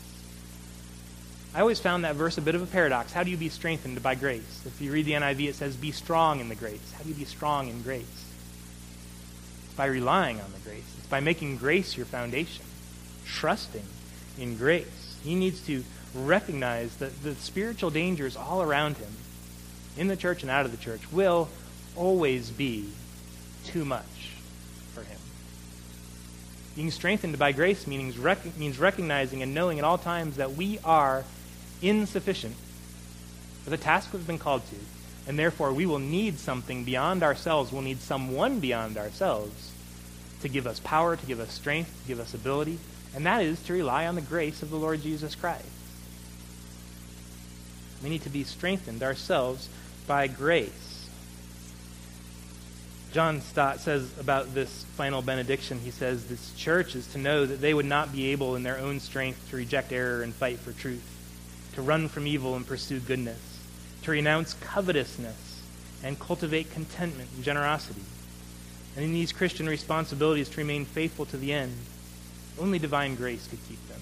I 1.56 1.62
always 1.62 1.80
found 1.80 2.04
that 2.04 2.16
verse 2.16 2.38
a 2.38 2.42
bit 2.42 2.56
of 2.56 2.62
a 2.62 2.68
paradox. 2.68 3.14
How 3.14 3.24
do 3.24 3.32
you 3.32 3.38
be 3.38 3.48
strengthened 3.48 4.04
by 4.04 4.16
grace? 4.16 4.62
If 4.66 4.82
you 4.82 4.92
read 4.92 5.06
the 5.06 5.14
NIV, 5.14 5.48
it 5.48 5.56
says, 5.56 5.78
Be 5.78 5.94
strong 5.94 6.42
in 6.42 6.50
the 6.50 6.56
grace. 6.56 6.92
How 6.98 7.04
do 7.04 7.08
you 7.08 7.16
be 7.16 7.24
strong 7.24 7.70
in 7.70 7.82
grace? 7.82 8.26
It's 9.64 9.76
by 9.78 9.86
relying 9.86 10.42
on 10.42 10.52
the 10.52 10.70
grace, 10.70 10.84
it's 10.98 11.08
by 11.08 11.22
making 11.22 11.56
grace 11.56 11.96
your 11.96 12.06
foundation, 12.06 12.66
trusting 13.26 13.86
in 14.38 14.58
grace. 14.58 15.18
He 15.24 15.36
needs 15.36 15.66
to 15.68 15.84
recognize 16.16 16.96
that 16.98 17.24
the 17.24 17.36
spiritual 17.36 17.90
dangers 17.90 18.36
all 18.36 18.62
around 18.62 18.98
him, 18.98 19.12
in 19.98 20.08
the 20.08 20.16
church 20.16 20.42
and 20.42 20.52
out 20.52 20.66
of 20.66 20.72
the 20.72 20.78
church, 20.78 21.02
will 21.12 21.50
always 21.96 22.50
be 22.50 22.90
too 23.66 23.86
much 23.86 24.32
for 24.94 25.02
him. 25.04 25.20
Being 26.76 26.92
strengthened 26.92 27.38
by 27.38 27.52
grace 27.52 27.86
means, 27.86 28.18
rec- 28.18 28.58
means 28.58 28.80
recognizing 28.80 29.42
and 29.42 29.54
knowing 29.54 29.78
at 29.80 29.86
all 29.86 29.98
times 29.98 30.38
that 30.38 30.54
we 30.54 30.80
are 30.84 31.24
insufficient 31.82 32.56
for 33.64 33.70
the 33.70 33.78
task 33.78 34.14
we've 34.14 34.26
been 34.26 34.40
called 34.40 34.62
to, 34.70 34.76
and 35.28 35.38
therefore 35.38 35.74
we 35.74 35.86
will 35.86 36.00
need 36.00 36.40
something 36.40 36.84
beyond 36.84 37.24
ourselves. 37.24 37.72
We'll 37.72 37.82
need 37.82 38.00
someone 38.00 38.60
beyond 38.60 38.98
ourselves 38.98 39.72
to 40.42 40.50
give 40.50 40.66
us 40.66 40.80
power, 40.80 41.16
to 41.16 41.26
give 41.26 41.40
us 41.40 41.52
strength, 41.52 42.02
to 42.02 42.08
give 42.08 42.20
us 42.20 42.34
ability, 42.34 42.80
and 43.16 43.26
that 43.26 43.44
is 43.44 43.62
to 43.64 43.74
rely 43.74 44.08
on 44.08 44.16
the 44.16 44.22
grace 44.22 44.62
of 44.62 44.70
the 44.70 44.78
Lord 44.78 45.02
Jesus 45.02 45.36
Christ. 45.36 45.66
We 48.04 48.10
need 48.10 48.24
to 48.24 48.30
be 48.30 48.44
strengthened 48.44 49.04
ourselves 49.04 49.70
by 50.08 50.28
grace. 50.28 51.10
John 53.12 53.42
Stott 53.42 53.82
says 53.82 54.18
about 54.20 54.54
this 54.54 54.86
final 54.96 55.22
benediction, 55.22 55.80
he 55.80 55.92
says, 55.92 56.28
This 56.28 56.54
church 56.56 56.96
is 56.96 57.08
to 57.08 57.18
know 57.18 57.46
that 57.46 57.60
they 57.60 57.74
would 57.74 57.86
not 57.86 58.14
be 58.14 58.32
able 58.32 58.56
in 58.56 58.64
their 58.64 58.78
own 58.78 59.02
strength 59.02 59.50
to 59.50 59.58
reject 59.58 59.92
error 59.92 60.24
and 60.24 60.34
fight 60.34 60.60
for 60.60 60.72
truth, 60.72 61.04
to 61.74 61.82
run 61.82 62.08
from 62.08 62.26
evil 62.26 62.56
and 62.56 62.66
pursue 62.66 63.00
goodness, 63.00 63.60
to 64.04 64.12
renounce 64.12 64.54
covetousness 64.56 65.62
and 66.04 66.20
cultivate 66.20 66.72
contentment 66.72 67.30
and 67.36 67.44
generosity. 67.44 68.02
And 68.96 69.04
in 69.04 69.14
these 69.14 69.34
Christian 69.34 69.68
responsibilities 69.68 70.50
to 70.50 70.58
remain 70.58 70.86
faithful 70.86 71.26
to 71.28 71.38
the 71.38 71.52
end, 71.52 71.76
only 72.60 72.80
divine 72.80 73.16
grace 73.16 73.48
could 73.48 73.60
keep 73.68 73.86
them. 73.88 74.00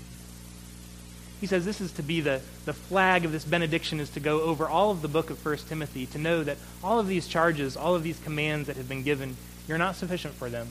He 1.40 1.48
says 1.48 1.64
this 1.64 1.80
is 1.80 1.94
to 1.94 2.04
be 2.04 2.20
the, 2.20 2.42
the 2.66 2.74
flag 2.74 3.24
of 3.24 3.32
this 3.32 3.46
benediction 3.46 4.00
is 4.00 4.10
to 4.12 4.20
go 4.20 4.42
over 4.42 4.68
all 4.68 4.92
of 4.92 5.02
the 5.02 5.08
book 5.08 5.30
of 5.30 5.44
1 5.44 5.58
Timothy, 5.70 6.06
to 6.08 6.18
know 6.18 6.44
that 6.44 6.58
all 6.84 7.00
of 7.00 7.08
these 7.08 7.28
charges, 7.28 7.78
all 7.78 7.96
of 7.96 8.04
these 8.04 8.20
commands 8.20 8.68
that 8.68 8.76
have 8.76 8.90
been 8.90 9.04
given, 9.04 9.38
you're 9.68 9.78
not 9.78 9.96
sufficient 9.96 10.34
for 10.34 10.50
them. 10.50 10.68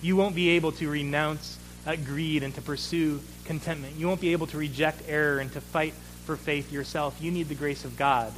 You 0.00 0.16
won't 0.16 0.34
be 0.34 0.50
able 0.50 0.72
to 0.72 0.88
renounce 0.88 1.58
uh, 1.86 1.96
greed 1.96 2.42
and 2.42 2.54
to 2.54 2.62
pursue 2.62 3.20
contentment. 3.44 3.96
You 3.96 4.08
won't 4.08 4.20
be 4.20 4.32
able 4.32 4.46
to 4.48 4.58
reject 4.58 5.02
error 5.08 5.38
and 5.38 5.52
to 5.52 5.60
fight 5.60 5.92
for 6.24 6.36
faith 6.36 6.72
yourself. 6.72 7.18
You 7.20 7.30
need 7.30 7.48
the 7.48 7.54
grace 7.54 7.84
of 7.84 7.96
God 7.96 8.32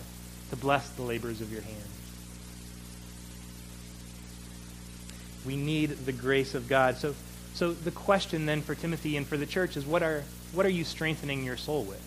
to 0.50 0.56
bless 0.56 0.88
the 0.90 1.02
labors 1.02 1.40
of 1.40 1.52
your 1.52 1.62
hands. 1.62 1.84
We 5.46 5.56
need 5.56 5.90
the 5.90 6.12
grace 6.12 6.54
of 6.54 6.68
God. 6.68 6.96
So, 6.96 7.14
so 7.58 7.72
the 7.72 7.90
question 7.90 8.46
then 8.46 8.62
for 8.62 8.76
Timothy 8.76 9.16
and 9.16 9.26
for 9.26 9.36
the 9.36 9.44
church 9.44 9.76
is 9.76 9.84
what 9.84 10.00
are 10.00 10.22
what 10.52 10.64
are 10.64 10.70
you 10.70 10.84
strengthening 10.84 11.42
your 11.42 11.56
soul 11.56 11.82
with? 11.82 12.00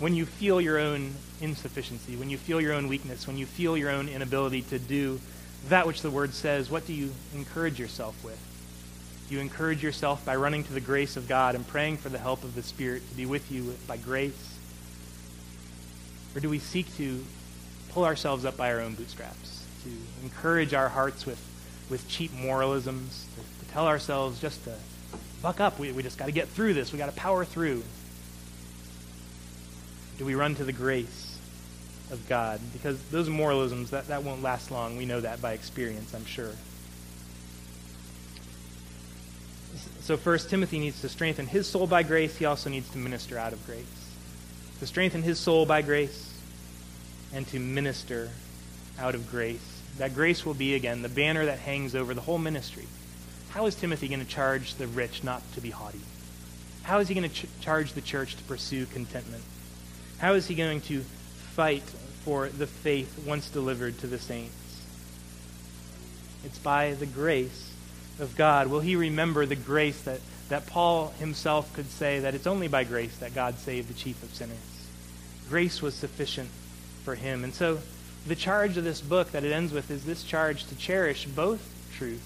When 0.00 0.12
you 0.12 0.26
feel 0.26 0.60
your 0.60 0.76
own 0.76 1.14
insufficiency, 1.40 2.16
when 2.16 2.30
you 2.30 2.36
feel 2.36 2.60
your 2.60 2.72
own 2.72 2.88
weakness, 2.88 3.28
when 3.28 3.36
you 3.36 3.46
feel 3.46 3.76
your 3.76 3.90
own 3.90 4.08
inability 4.08 4.62
to 4.62 4.80
do 4.80 5.20
that 5.68 5.86
which 5.86 6.02
the 6.02 6.10
Word 6.10 6.34
says, 6.34 6.68
what 6.68 6.84
do 6.84 6.92
you 6.92 7.12
encourage 7.32 7.78
yourself 7.78 8.24
with? 8.24 8.40
Do 9.28 9.36
you 9.36 9.40
encourage 9.40 9.84
yourself 9.84 10.24
by 10.24 10.34
running 10.34 10.64
to 10.64 10.72
the 10.72 10.80
grace 10.80 11.16
of 11.16 11.28
God 11.28 11.54
and 11.54 11.64
praying 11.64 11.98
for 11.98 12.08
the 12.08 12.18
help 12.18 12.42
of 12.42 12.56
the 12.56 12.64
Spirit 12.64 13.08
to 13.08 13.14
be 13.14 13.24
with 13.24 13.52
you 13.52 13.76
by 13.86 13.98
grace? 13.98 14.58
Or 16.34 16.40
do 16.40 16.50
we 16.50 16.58
seek 16.58 16.92
to 16.96 17.24
pull 17.90 18.04
ourselves 18.04 18.44
up 18.44 18.56
by 18.56 18.72
our 18.72 18.80
own 18.80 18.96
bootstraps, 18.96 19.64
to 19.84 19.90
encourage 20.24 20.74
our 20.74 20.88
hearts 20.88 21.24
with, 21.24 21.38
with 21.90 22.08
cheap 22.08 22.32
moralisms, 22.32 23.26
to, 23.34 23.64
to 23.66 23.72
tell 23.72 23.86
ourselves 23.86 24.40
just 24.40 24.64
to 24.64 24.74
buck 25.42 25.60
up. 25.60 25.78
We, 25.78 25.92
we 25.92 26.02
just 26.02 26.16
got 26.18 26.26
to 26.26 26.32
get 26.32 26.48
through 26.48 26.74
this. 26.74 26.92
We 26.92 26.98
got 26.98 27.06
to 27.06 27.16
power 27.16 27.44
through. 27.44 27.82
Do 30.18 30.24
we 30.24 30.34
run 30.34 30.54
to 30.56 30.64
the 30.64 30.72
grace 30.72 31.38
of 32.10 32.28
God? 32.28 32.60
Because 32.72 33.02
those 33.10 33.28
moralisms, 33.28 33.90
that, 33.90 34.08
that 34.08 34.22
won't 34.22 34.42
last 34.42 34.70
long. 34.70 34.96
We 34.96 35.06
know 35.06 35.20
that 35.20 35.42
by 35.42 35.52
experience, 35.52 36.14
I'm 36.14 36.26
sure. 36.26 36.52
So 40.02 40.16
first, 40.16 40.50
Timothy 40.50 40.78
needs 40.78 41.00
to 41.02 41.08
strengthen 41.08 41.46
his 41.46 41.66
soul 41.66 41.86
by 41.86 42.02
grace. 42.02 42.36
He 42.36 42.44
also 42.44 42.68
needs 42.70 42.88
to 42.90 42.98
minister 42.98 43.38
out 43.38 43.52
of 43.52 43.64
grace. 43.66 43.84
To 44.80 44.86
strengthen 44.86 45.22
his 45.22 45.38
soul 45.38 45.66
by 45.66 45.82
grace 45.82 46.34
and 47.32 47.46
to 47.48 47.58
minister 47.58 48.30
out 48.98 49.14
of 49.14 49.30
grace. 49.30 49.79
That 50.00 50.14
grace 50.14 50.46
will 50.46 50.54
be, 50.54 50.74
again, 50.74 51.02
the 51.02 51.10
banner 51.10 51.44
that 51.44 51.58
hangs 51.58 51.94
over 51.94 52.14
the 52.14 52.22
whole 52.22 52.38
ministry. 52.38 52.86
How 53.50 53.66
is 53.66 53.74
Timothy 53.74 54.08
going 54.08 54.20
to 54.20 54.26
charge 54.26 54.76
the 54.76 54.86
rich 54.86 55.22
not 55.22 55.42
to 55.52 55.60
be 55.60 55.68
haughty? 55.68 56.00
How 56.84 57.00
is 57.00 57.08
he 57.08 57.14
going 57.14 57.28
to 57.28 57.34
ch- 57.34 57.60
charge 57.60 57.92
the 57.92 58.00
church 58.00 58.34
to 58.36 58.42
pursue 58.44 58.86
contentment? 58.86 59.42
How 60.16 60.32
is 60.32 60.46
he 60.46 60.54
going 60.54 60.80
to 60.82 61.02
fight 61.52 61.82
for 62.24 62.48
the 62.48 62.66
faith 62.66 63.26
once 63.26 63.50
delivered 63.50 63.98
to 63.98 64.06
the 64.06 64.18
saints? 64.18 64.82
It's 66.46 66.58
by 66.58 66.94
the 66.94 67.04
grace 67.04 67.70
of 68.18 68.38
God. 68.38 68.68
Will 68.68 68.80
he 68.80 68.96
remember 68.96 69.44
the 69.44 69.54
grace 69.54 70.00
that, 70.04 70.20
that 70.48 70.66
Paul 70.66 71.08
himself 71.18 71.74
could 71.74 71.90
say 71.90 72.20
that 72.20 72.34
it's 72.34 72.46
only 72.46 72.68
by 72.68 72.84
grace 72.84 73.18
that 73.18 73.34
God 73.34 73.58
saved 73.58 73.88
the 73.88 73.94
chief 73.94 74.22
of 74.22 74.34
sinners? 74.34 74.56
Grace 75.50 75.82
was 75.82 75.94
sufficient 75.94 76.48
for 77.04 77.16
him. 77.16 77.44
And 77.44 77.52
so 77.52 77.80
the 78.26 78.34
charge 78.34 78.76
of 78.76 78.84
this 78.84 79.00
book 79.00 79.32
that 79.32 79.44
it 79.44 79.52
ends 79.52 79.72
with 79.72 79.90
is 79.90 80.04
this 80.04 80.22
charge 80.22 80.66
to 80.66 80.76
cherish 80.76 81.26
both 81.26 81.60
truth 81.96 82.22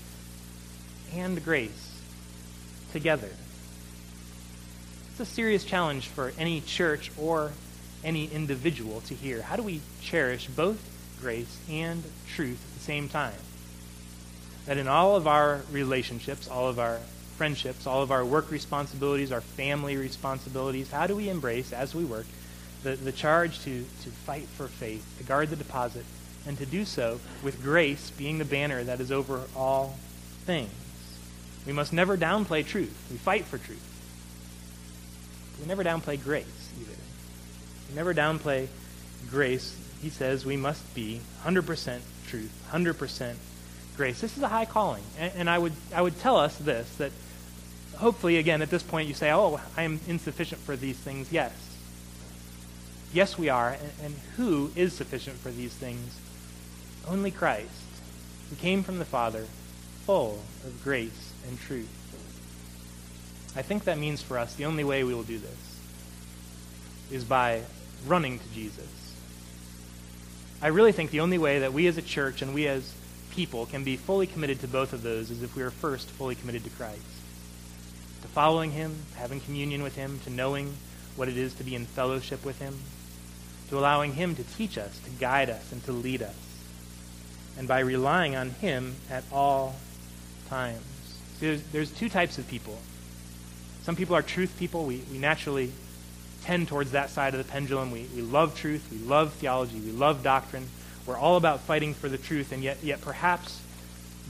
and 1.15 1.43
grace 1.45 2.01
together. 2.93 3.31
It's 5.11 5.21
a 5.21 5.25
serious 5.25 5.65
challenge 5.65 6.09
for 6.09 6.33
any 6.39 6.61
church 6.61 7.13
or 7.19 7.53
any 8.03 8.27
individual 8.27 9.01
to 9.03 9.15
hear. 9.15 9.43
How 9.43 9.57
do 9.57 9.63
we 9.63 9.81
cherish 10.03 10.49
both 10.49 10.79
grace 11.21 11.59
and 11.71 12.03
truth 12.35 12.63
at 12.69 12.79
the 12.79 12.85
same 12.85 13.09
time? 13.09 13.35
that 14.67 14.79
in 14.79 14.89
all 14.89 15.17
of 15.17 15.27
our 15.27 15.61
relationships, 15.71 16.49
all 16.49 16.69
of 16.69 16.79
our 16.79 16.99
friendships, 17.37 17.87
all 17.87 18.03
of 18.03 18.11
our 18.11 18.25
work 18.25 18.51
responsibilities, 18.51 19.33
our 19.33 19.41
family 19.41 19.97
responsibilities, 19.97 20.91
how 20.91 21.07
do 21.07 21.17
we 21.17 21.29
embrace, 21.29 21.73
as 21.73 21.95
we 21.95 22.05
work, 22.05 22.27
the, 22.85 22.95
the 22.95 23.13
charge 23.13 23.59
to, 23.61 23.85
to 24.03 24.11
fight 24.11 24.47
for 24.47 24.69
faith, 24.69 25.05
to 25.19 25.25
guard 25.25 25.51
the 25.51 25.57
deposit, 25.57 26.05
and 26.47 26.57
to 26.59 26.67
do 26.67 26.85
so 26.85 27.19
with 27.43 27.63
grace 27.63 28.13
being 28.13 28.39
the 28.39 28.45
banner 28.45 28.85
that 28.85 29.01
is 29.01 29.11
over 29.11 29.43
all 29.57 29.99
things. 30.45 30.71
We 31.67 31.73
must 31.73 31.93
never 31.93 32.17
downplay 32.17 32.65
truth. 32.65 32.95
We 33.11 33.17
fight 33.17 33.47
for 33.47 33.59
truth. 33.59 33.83
We 35.61 35.67
never 35.67 35.83
downplay 35.83 36.23
grace 36.23 36.71
either. 36.81 36.99
We 37.89 37.97
never 37.97 38.13
downplay 38.13 38.69
grace. 39.31 39.77
He 40.03 40.11
says 40.11 40.45
we 40.45 40.59
must 40.59 40.95
be 40.95 41.21
100% 41.45 42.01
truth, 42.29 42.69
100% 42.71 43.35
grace. 43.97 44.21
This 44.21 44.37
is 44.37 44.43
a 44.43 44.49
high 44.49 44.67
calling. 44.67 45.03
And, 45.19 45.33
and, 45.37 45.51
I, 45.51 45.59
would, 45.59 45.73
I 45.95 46.03
would 46.03 46.19
tell 46.21 46.37
us 46.37 46.57
this 46.59 46.95
that 46.97 47.13
hopefully, 47.97 48.37
again, 48.37 48.61
at 48.61 48.69
this 48.69 48.83
point, 48.83 49.09
you 49.09 49.15
say, 49.15 49.33
oh, 49.33 49.59
I 49.77 49.83
am 49.83 50.01
insufficient 50.07 50.61
for 50.61 50.77
these 50.77 50.99
things. 50.99 51.33
Yes. 51.33 51.53
Yes, 53.15 53.39
we 53.39 53.49
are. 53.49 53.71
And, 53.71 53.93
and 54.03 54.15
who 54.37 54.73
is 54.75 54.93
sufficient 54.93 55.37
for 55.37 55.51
these 55.51 55.73
things? 55.73 56.19
Only 57.09 57.31
Christ, 57.31 57.71
who 58.51 58.57
came 58.57 58.83
from 58.83 58.99
the 58.99 59.05
Father, 59.05 59.47
full 60.05 60.41
of 60.65 60.83
grace 60.83 61.33
and 61.49 61.59
truth. 61.61 61.89
I 63.57 63.63
think 63.63 63.85
that 63.85 63.99
means 63.99 64.21
for 64.21 64.37
us 64.37 64.57
the 64.57 64.65
only 64.65 64.83
way 64.83 65.05
we 65.05 65.15
will 65.15 65.23
do 65.23 65.39
this 65.39 65.79
is 67.13 67.23
by 67.23 67.63
running 68.05 68.41
to 68.41 68.49
Jesus. 68.53 69.15
I 70.61 70.69
really 70.69 70.93
think 70.93 71.13
the 71.13 71.21
only 71.21 71.39
way 71.39 71.61
that 71.61 71.73
we 71.73 71.87
as 71.87 71.97
a 71.97 72.03
church 72.03 72.43
and 72.43 72.53
we 72.53 72.67
as 72.67 72.93
people 73.31 73.67
can 73.67 73.85
be 73.85 73.97
fully 73.97 74.27
committed 74.27 74.61
to 74.61 74.69
both 74.69 74.93
of 74.93 75.03
those 75.03 75.31
is 75.31 75.43
if 75.43 75.55
we 75.55 75.63
are 75.63 75.71
first 75.71 76.11
fully 76.11 76.35
committed 76.35 76.65
to 76.65 76.71
Christ. 76.71 77.01
To 78.23 78.29
following 78.29 78.73
him, 78.73 78.97
having 79.17 79.41
communion 79.41 79.85
with 79.85 79.95
him, 79.95 80.19
to 80.25 80.31
knowing 80.31 80.75
what 81.15 81.29
it 81.29 81.37
is 81.37 81.55
to 81.55 81.65
be 81.65 81.77
in 81.77 81.85
fellowship 81.87 82.45
with 82.45 82.59
him, 82.59 82.77
allowing 83.79 84.15
him 84.15 84.35
to 84.37 84.45
teach 84.57 84.79
us, 84.79 84.99
to 85.01 85.11
guide 85.11 85.51
us, 85.51 85.73
and 85.73 85.83
to 85.85 85.93
lead 85.93 86.23
us. 86.23 86.37
And 87.59 87.69
by 87.69 87.81
relying 87.81 88.37
on 88.37 88.51
him 88.51 88.95
at 89.11 89.25
all 89.33 89.77
times. 90.49 90.83
There's, 91.41 91.63
there's 91.73 91.91
two 91.91 92.09
types 92.09 92.39
of 92.39 92.49
people. 92.49 92.79
Some 93.83 93.97
people 93.97 94.17
are 94.17 94.23
truth 94.23 94.57
people. 94.59 94.85
We, 94.85 95.03
we 95.11 95.19
naturally 95.19 95.73
tend 96.43 96.69
towards 96.69 96.93
that 96.93 97.11
side 97.11 97.35
of 97.35 97.45
the 97.45 97.51
pendulum. 97.51 97.91
We, 97.91 98.07
we 98.15 98.23
love 98.23 98.57
truth. 98.57 98.89
We 98.91 98.99
love 98.99 99.33
theology. 99.35 99.79
We 99.81 99.93
love 99.93 100.23
doctrine. 100.23 100.67
We're 101.07 101.19
all 101.19 101.37
about 101.37 101.61
fighting 101.61 101.95
for 101.95 102.09
the 102.09 102.19
truth, 102.19 102.53
and 102.53 102.63
yet, 102.63 102.79
yet 102.83 103.01
perhaps 103.01 103.61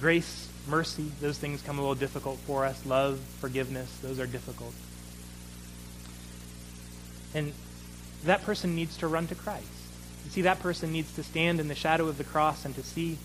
grace, 0.01 0.49
mercy, 0.69 1.11
those 1.21 1.39
things 1.39 1.63
come 1.63 1.79
a 1.79 1.81
little 1.81 1.95
difficult 1.95 2.39
for 2.41 2.65
us. 2.65 2.85
Love, 2.85 3.21
forgiveness, 3.39 3.97
those 4.03 4.19
are 4.19 4.27
difficult. 4.27 4.75
And 7.33 7.53
that 8.25 8.43
person 8.43 8.75
needs 8.75 8.97
to 8.99 9.07
run 9.07 9.27
to 9.29 9.35
Christ. 9.35 9.67
You 10.25 10.31
see, 10.31 10.43
that 10.43 10.61
person 10.61 10.93
needs 10.93 11.15
to 11.17 11.23
stand 11.23 11.61
in 11.61 11.69
the 11.69 11.75
shadow 11.75 12.09
of 12.09 12.19
the 12.19 12.25
cross 12.25 12.65
and 12.65 12.75
to 12.75 12.83
see 12.83 13.19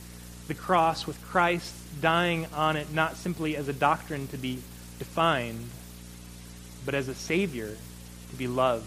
the 0.48 0.54
cross 0.54 1.08
with 1.08 1.22
Christ 1.24 1.74
dying 2.02 2.48
on 2.54 2.76
it 2.76 2.92
not 2.92 3.16
simply 3.16 3.56
as 3.56 3.68
a 3.68 3.74
doctrine 3.74 4.28
to 4.30 4.38
be 4.38 4.60
defined, 4.98 5.70
but 6.86 6.96
as 6.96 7.08
a 7.08 7.16
Savior 7.16 7.78
to 8.32 8.36
be 8.36 8.48
loved, 8.48 8.86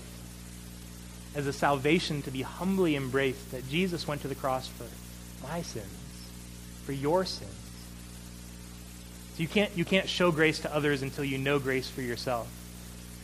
as 1.35 1.47
a 1.47 1.53
salvation 1.53 2.21
to 2.23 2.31
be 2.31 2.43
humbly 2.43 2.97
embraced, 2.97 3.51
that 3.53 3.69
Jesus 3.69 4.07
went 4.07 4.23
to 4.23 4.29
the 4.29 4.35
cross 4.35 4.69
for 4.69 4.87
my 5.47 5.63
sins, 5.63 5.87
for 6.85 6.93
your 6.93 7.25
sins. 7.25 7.51
So 9.37 9.43
you 9.43 9.49
can't, 9.49 9.71
you 9.77 9.85
can't 9.85 10.09
show 10.09 10.31
grace 10.31 10.59
to 10.61 10.75
others 10.75 11.01
until 11.01 11.25
you 11.25 11.39
know 11.39 11.59
grace 11.59 11.89
for 11.89 12.03
yourself. 12.03 12.49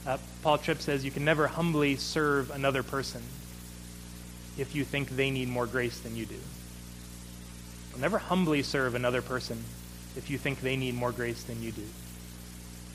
Uh, 0.09 0.17
Paul 0.43 0.57
Tripp 0.57 0.81
says 0.81 1.05
you 1.05 1.11
can 1.11 1.27
never 1.27 1.47
humbly 1.47 1.97
serve 1.97 2.51
another 2.51 2.83
person 2.83 3.21
if 4.57 4.75
you 4.75 4.83
think 4.83 5.11
they 5.11 5.31
need 5.31 5.49
more 5.49 5.67
grace 5.67 6.01
than 6.01 6.17
you 6.17 6.25
do. 6.25 6.39
You'll 7.91 8.01
never 8.01 8.17
humbly 8.17 8.63
serve 8.63 8.95
another 8.95 9.21
person 9.21 9.63
if 10.17 10.31
you 10.31 10.39
think 10.39 10.63
they 10.63 10.77
need 10.77 10.95
more 10.95 11.13
grace 11.13 11.43
than 11.43 11.63
you 11.63 11.73
do. 11.73 11.83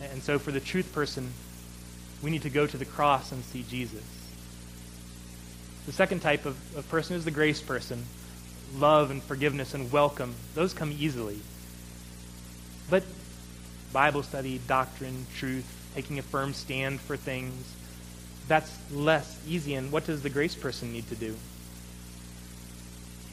And 0.02 0.24
so 0.24 0.40
for 0.40 0.52
the 0.52 0.60
truth 0.60 0.92
person, 0.92 1.32
we 2.24 2.32
need 2.32 2.42
to 2.42 2.50
go 2.50 2.66
to 2.66 2.78
the 2.78 2.86
cross 2.86 3.32
and 3.32 3.44
see 3.44 3.64
Jesus. 3.70 4.04
The 5.86 5.94
second 5.94 6.22
type 6.22 6.48
of, 6.48 6.58
of 6.76 6.90
person 6.90 7.16
is 7.16 7.26
the 7.26 7.32
grace 7.32 7.62
person. 7.62 8.06
Love 8.78 9.12
and 9.12 9.22
forgiveness 9.22 9.76
and 9.76 9.92
welcome, 9.92 10.34
those 10.56 10.74
come 10.74 10.92
easily. 10.92 11.40
But 12.90 13.04
Bible 13.94 14.24
study, 14.24 14.60
doctrine, 14.68 15.26
truth, 15.38 15.66
taking 15.96 16.20
a 16.20 16.24
firm 16.24 16.54
stand 16.54 17.00
for 17.00 17.16
things, 17.16 17.76
that's 18.48 18.76
less 18.92 19.40
easy. 19.48 19.76
And 19.76 19.92
what 19.92 20.06
does 20.06 20.24
the 20.24 20.30
grace 20.30 20.56
person 20.56 20.92
need 20.92 21.08
to 21.10 21.16
do? 21.16 21.36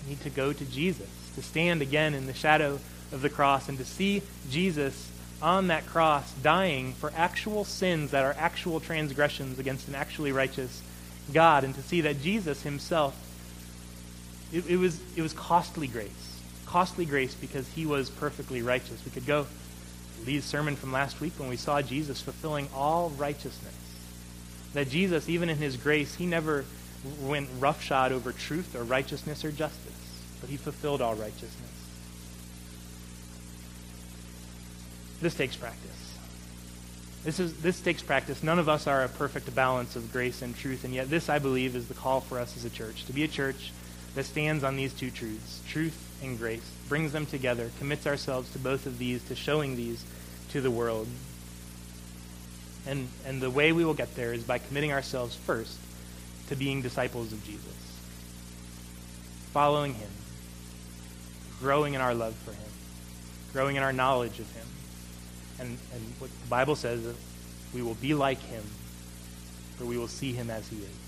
need 0.08 0.20
to 0.22 0.30
go 0.30 0.52
to 0.52 0.64
Jesus, 0.64 1.08
to 1.34 1.42
stand 1.42 1.82
again 1.82 2.14
in 2.14 2.26
the 2.26 2.34
shadow 2.34 2.78
of 3.12 3.22
the 3.22 3.28
cross 3.28 3.68
and 3.68 3.78
to 3.78 3.84
see 3.84 4.22
Jesus 4.50 5.10
on 5.42 5.68
that 5.68 5.86
cross 5.86 6.32
dying 6.42 6.92
for 6.94 7.12
actual 7.16 7.64
sins 7.64 8.10
that 8.10 8.24
are 8.24 8.34
actual 8.38 8.80
transgressions 8.80 9.58
against 9.58 9.88
an 9.88 9.94
actually 9.94 10.32
righteous 10.32 10.82
God, 11.32 11.64
and 11.64 11.74
to 11.74 11.82
see 11.82 12.00
that 12.02 12.20
Jesus 12.20 12.62
himself, 12.62 13.16
it, 14.52 14.68
it 14.68 14.76
was, 14.76 15.00
it 15.16 15.22
was 15.22 15.32
costly 15.32 15.86
grace. 15.86 16.40
Costly 16.66 17.04
grace 17.04 17.34
because 17.34 17.68
he 17.68 17.86
was 17.86 18.10
perfectly 18.10 18.62
righteous. 18.62 19.04
We 19.04 19.12
could 19.12 19.26
go 19.26 19.46
Lee's 20.26 20.44
sermon 20.44 20.76
from 20.76 20.92
last 20.92 21.20
week 21.20 21.32
when 21.38 21.48
we 21.48 21.56
saw 21.56 21.82
Jesus 21.82 22.20
fulfilling 22.20 22.68
all 22.74 23.10
righteousness. 23.10 23.74
That 24.74 24.88
Jesus, 24.88 25.28
even 25.28 25.48
in 25.48 25.56
his 25.56 25.76
grace, 25.76 26.14
he 26.14 26.26
never 26.26 26.64
went 27.22 27.48
roughshod 27.58 28.12
over 28.12 28.30
truth 28.32 28.76
or 28.76 28.84
righteousness 28.84 29.44
or 29.44 29.50
justice 29.50 29.90
but 30.40 30.50
he 30.50 30.56
fulfilled 30.56 31.02
all 31.02 31.14
righteousness. 31.14 31.70
This 35.20 35.34
takes 35.34 35.56
practice. 35.56 36.16
This, 37.24 37.38
is, 37.38 37.60
this 37.60 37.80
takes 37.80 38.02
practice. 38.02 38.42
None 38.42 38.58
of 38.58 38.68
us 38.70 38.86
are 38.86 39.04
a 39.04 39.08
perfect 39.08 39.54
balance 39.54 39.94
of 39.94 40.10
grace 40.10 40.40
and 40.40 40.56
truth, 40.56 40.84
and 40.84 40.94
yet 40.94 41.10
this, 41.10 41.28
I 41.28 41.38
believe, 41.38 41.76
is 41.76 41.88
the 41.88 41.94
call 41.94 42.22
for 42.22 42.38
us 42.38 42.56
as 42.56 42.64
a 42.64 42.70
church 42.70 43.04
to 43.04 43.12
be 43.12 43.24
a 43.24 43.28
church 43.28 43.72
that 44.14 44.24
stands 44.24 44.64
on 44.64 44.76
these 44.76 44.94
two 44.94 45.10
truths, 45.10 45.60
truth 45.68 46.09
and 46.22 46.38
grace, 46.38 46.68
brings 46.88 47.12
them 47.12 47.26
together, 47.26 47.70
commits 47.78 48.06
ourselves 48.06 48.50
to 48.52 48.58
both 48.58 48.86
of 48.86 48.98
these, 48.98 49.22
to 49.24 49.34
showing 49.34 49.76
these 49.76 50.04
to 50.50 50.60
the 50.60 50.70
world. 50.70 51.06
And, 52.86 53.08
and 53.26 53.40
the 53.40 53.50
way 53.50 53.72
we 53.72 53.84
will 53.84 53.94
get 53.94 54.14
there 54.16 54.32
is 54.32 54.42
by 54.42 54.58
committing 54.58 54.92
ourselves 54.92 55.34
first 55.34 55.78
to 56.48 56.56
being 56.56 56.82
disciples 56.82 57.32
of 57.32 57.44
Jesus, 57.44 58.00
following 59.52 59.94
him, 59.94 60.10
growing 61.60 61.94
in 61.94 62.00
our 62.00 62.14
love 62.14 62.34
for 62.34 62.52
him, 62.52 62.70
growing 63.52 63.76
in 63.76 63.82
our 63.82 63.92
knowledge 63.92 64.38
of 64.38 64.50
him. 64.52 64.66
And, 65.58 65.78
and 65.94 66.02
what 66.18 66.30
the 66.30 66.48
Bible 66.48 66.74
says 66.74 67.14
we 67.74 67.82
will 67.82 67.94
be 67.94 68.14
like 68.14 68.40
him, 68.40 68.64
for 69.76 69.84
we 69.84 69.96
will 69.98 70.08
see 70.08 70.32
him 70.32 70.50
as 70.50 70.66
he 70.68 70.76
is. 70.76 71.00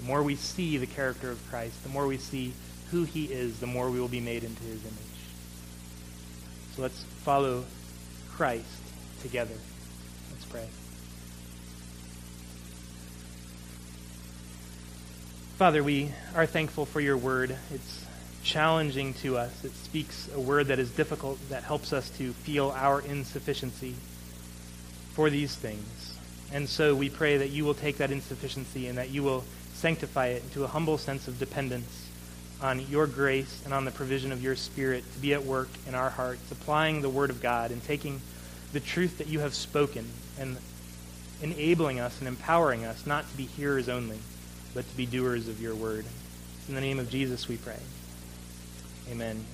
The 0.00 0.04
more 0.04 0.22
we 0.22 0.34
see 0.34 0.78
the 0.78 0.86
character 0.86 1.30
of 1.30 1.40
Christ, 1.48 1.82
the 1.82 1.88
more 1.88 2.06
we 2.06 2.18
see 2.18 2.52
who 2.92 3.04
he 3.04 3.24
is, 3.24 3.58
the 3.58 3.66
more 3.66 3.90
we 3.90 3.98
will 3.98 4.06
be 4.06 4.20
made 4.20 4.44
into 4.44 4.62
his 4.64 4.82
image. 4.82 4.96
So 6.76 6.82
let's 6.82 7.02
follow 7.24 7.64
Christ 8.30 8.66
together. 9.22 9.54
Let's 10.30 10.44
pray. 10.44 10.68
Father, 15.56 15.82
we 15.82 16.12
are 16.34 16.44
thankful 16.44 16.84
for 16.84 17.00
your 17.00 17.16
word. 17.16 17.56
It's 17.72 18.04
challenging 18.44 19.14
to 19.14 19.38
us. 19.38 19.64
It 19.64 19.72
speaks 19.72 20.28
a 20.34 20.40
word 20.40 20.66
that 20.66 20.78
is 20.78 20.90
difficult, 20.90 21.38
that 21.48 21.62
helps 21.62 21.94
us 21.94 22.10
to 22.18 22.32
feel 22.32 22.74
our 22.76 23.00
insufficiency 23.00 23.94
for 25.14 25.30
these 25.30 25.54
things. 25.54 26.18
And 26.52 26.68
so 26.68 26.94
we 26.94 27.08
pray 27.08 27.38
that 27.38 27.48
you 27.48 27.64
will 27.64 27.74
take 27.74 27.96
that 27.98 28.10
insufficiency 28.10 28.86
and 28.88 28.98
that 28.98 29.08
you 29.08 29.22
will 29.22 29.44
sanctify 29.72 30.26
it 30.26 30.42
into 30.42 30.64
a 30.64 30.66
humble 30.66 30.98
sense 30.98 31.26
of 31.26 31.38
dependence 31.38 32.01
on 32.62 32.80
your 32.88 33.06
grace 33.06 33.60
and 33.64 33.74
on 33.74 33.84
the 33.84 33.90
provision 33.90 34.32
of 34.32 34.42
your 34.42 34.56
Spirit 34.56 35.04
to 35.14 35.18
be 35.18 35.34
at 35.34 35.44
work 35.44 35.68
in 35.86 35.94
our 35.94 36.10
hearts, 36.10 36.50
applying 36.50 37.02
the 37.02 37.08
Word 37.08 37.30
of 37.30 37.42
God 37.42 37.70
and 37.70 37.82
taking 37.84 38.20
the 38.72 38.80
truth 38.80 39.18
that 39.18 39.26
you 39.26 39.40
have 39.40 39.54
spoken 39.54 40.08
and 40.38 40.56
enabling 41.42 41.98
us 42.00 42.18
and 42.20 42.28
empowering 42.28 42.84
us 42.84 43.04
not 43.06 43.28
to 43.30 43.36
be 43.36 43.44
hearers 43.44 43.88
only, 43.88 44.18
but 44.74 44.88
to 44.88 44.96
be 44.96 45.06
doers 45.06 45.48
of 45.48 45.60
your 45.60 45.74
Word. 45.74 46.04
In 46.68 46.74
the 46.74 46.80
name 46.80 46.98
of 46.98 47.10
Jesus 47.10 47.48
we 47.48 47.56
pray. 47.56 47.80
Amen. 49.10 49.44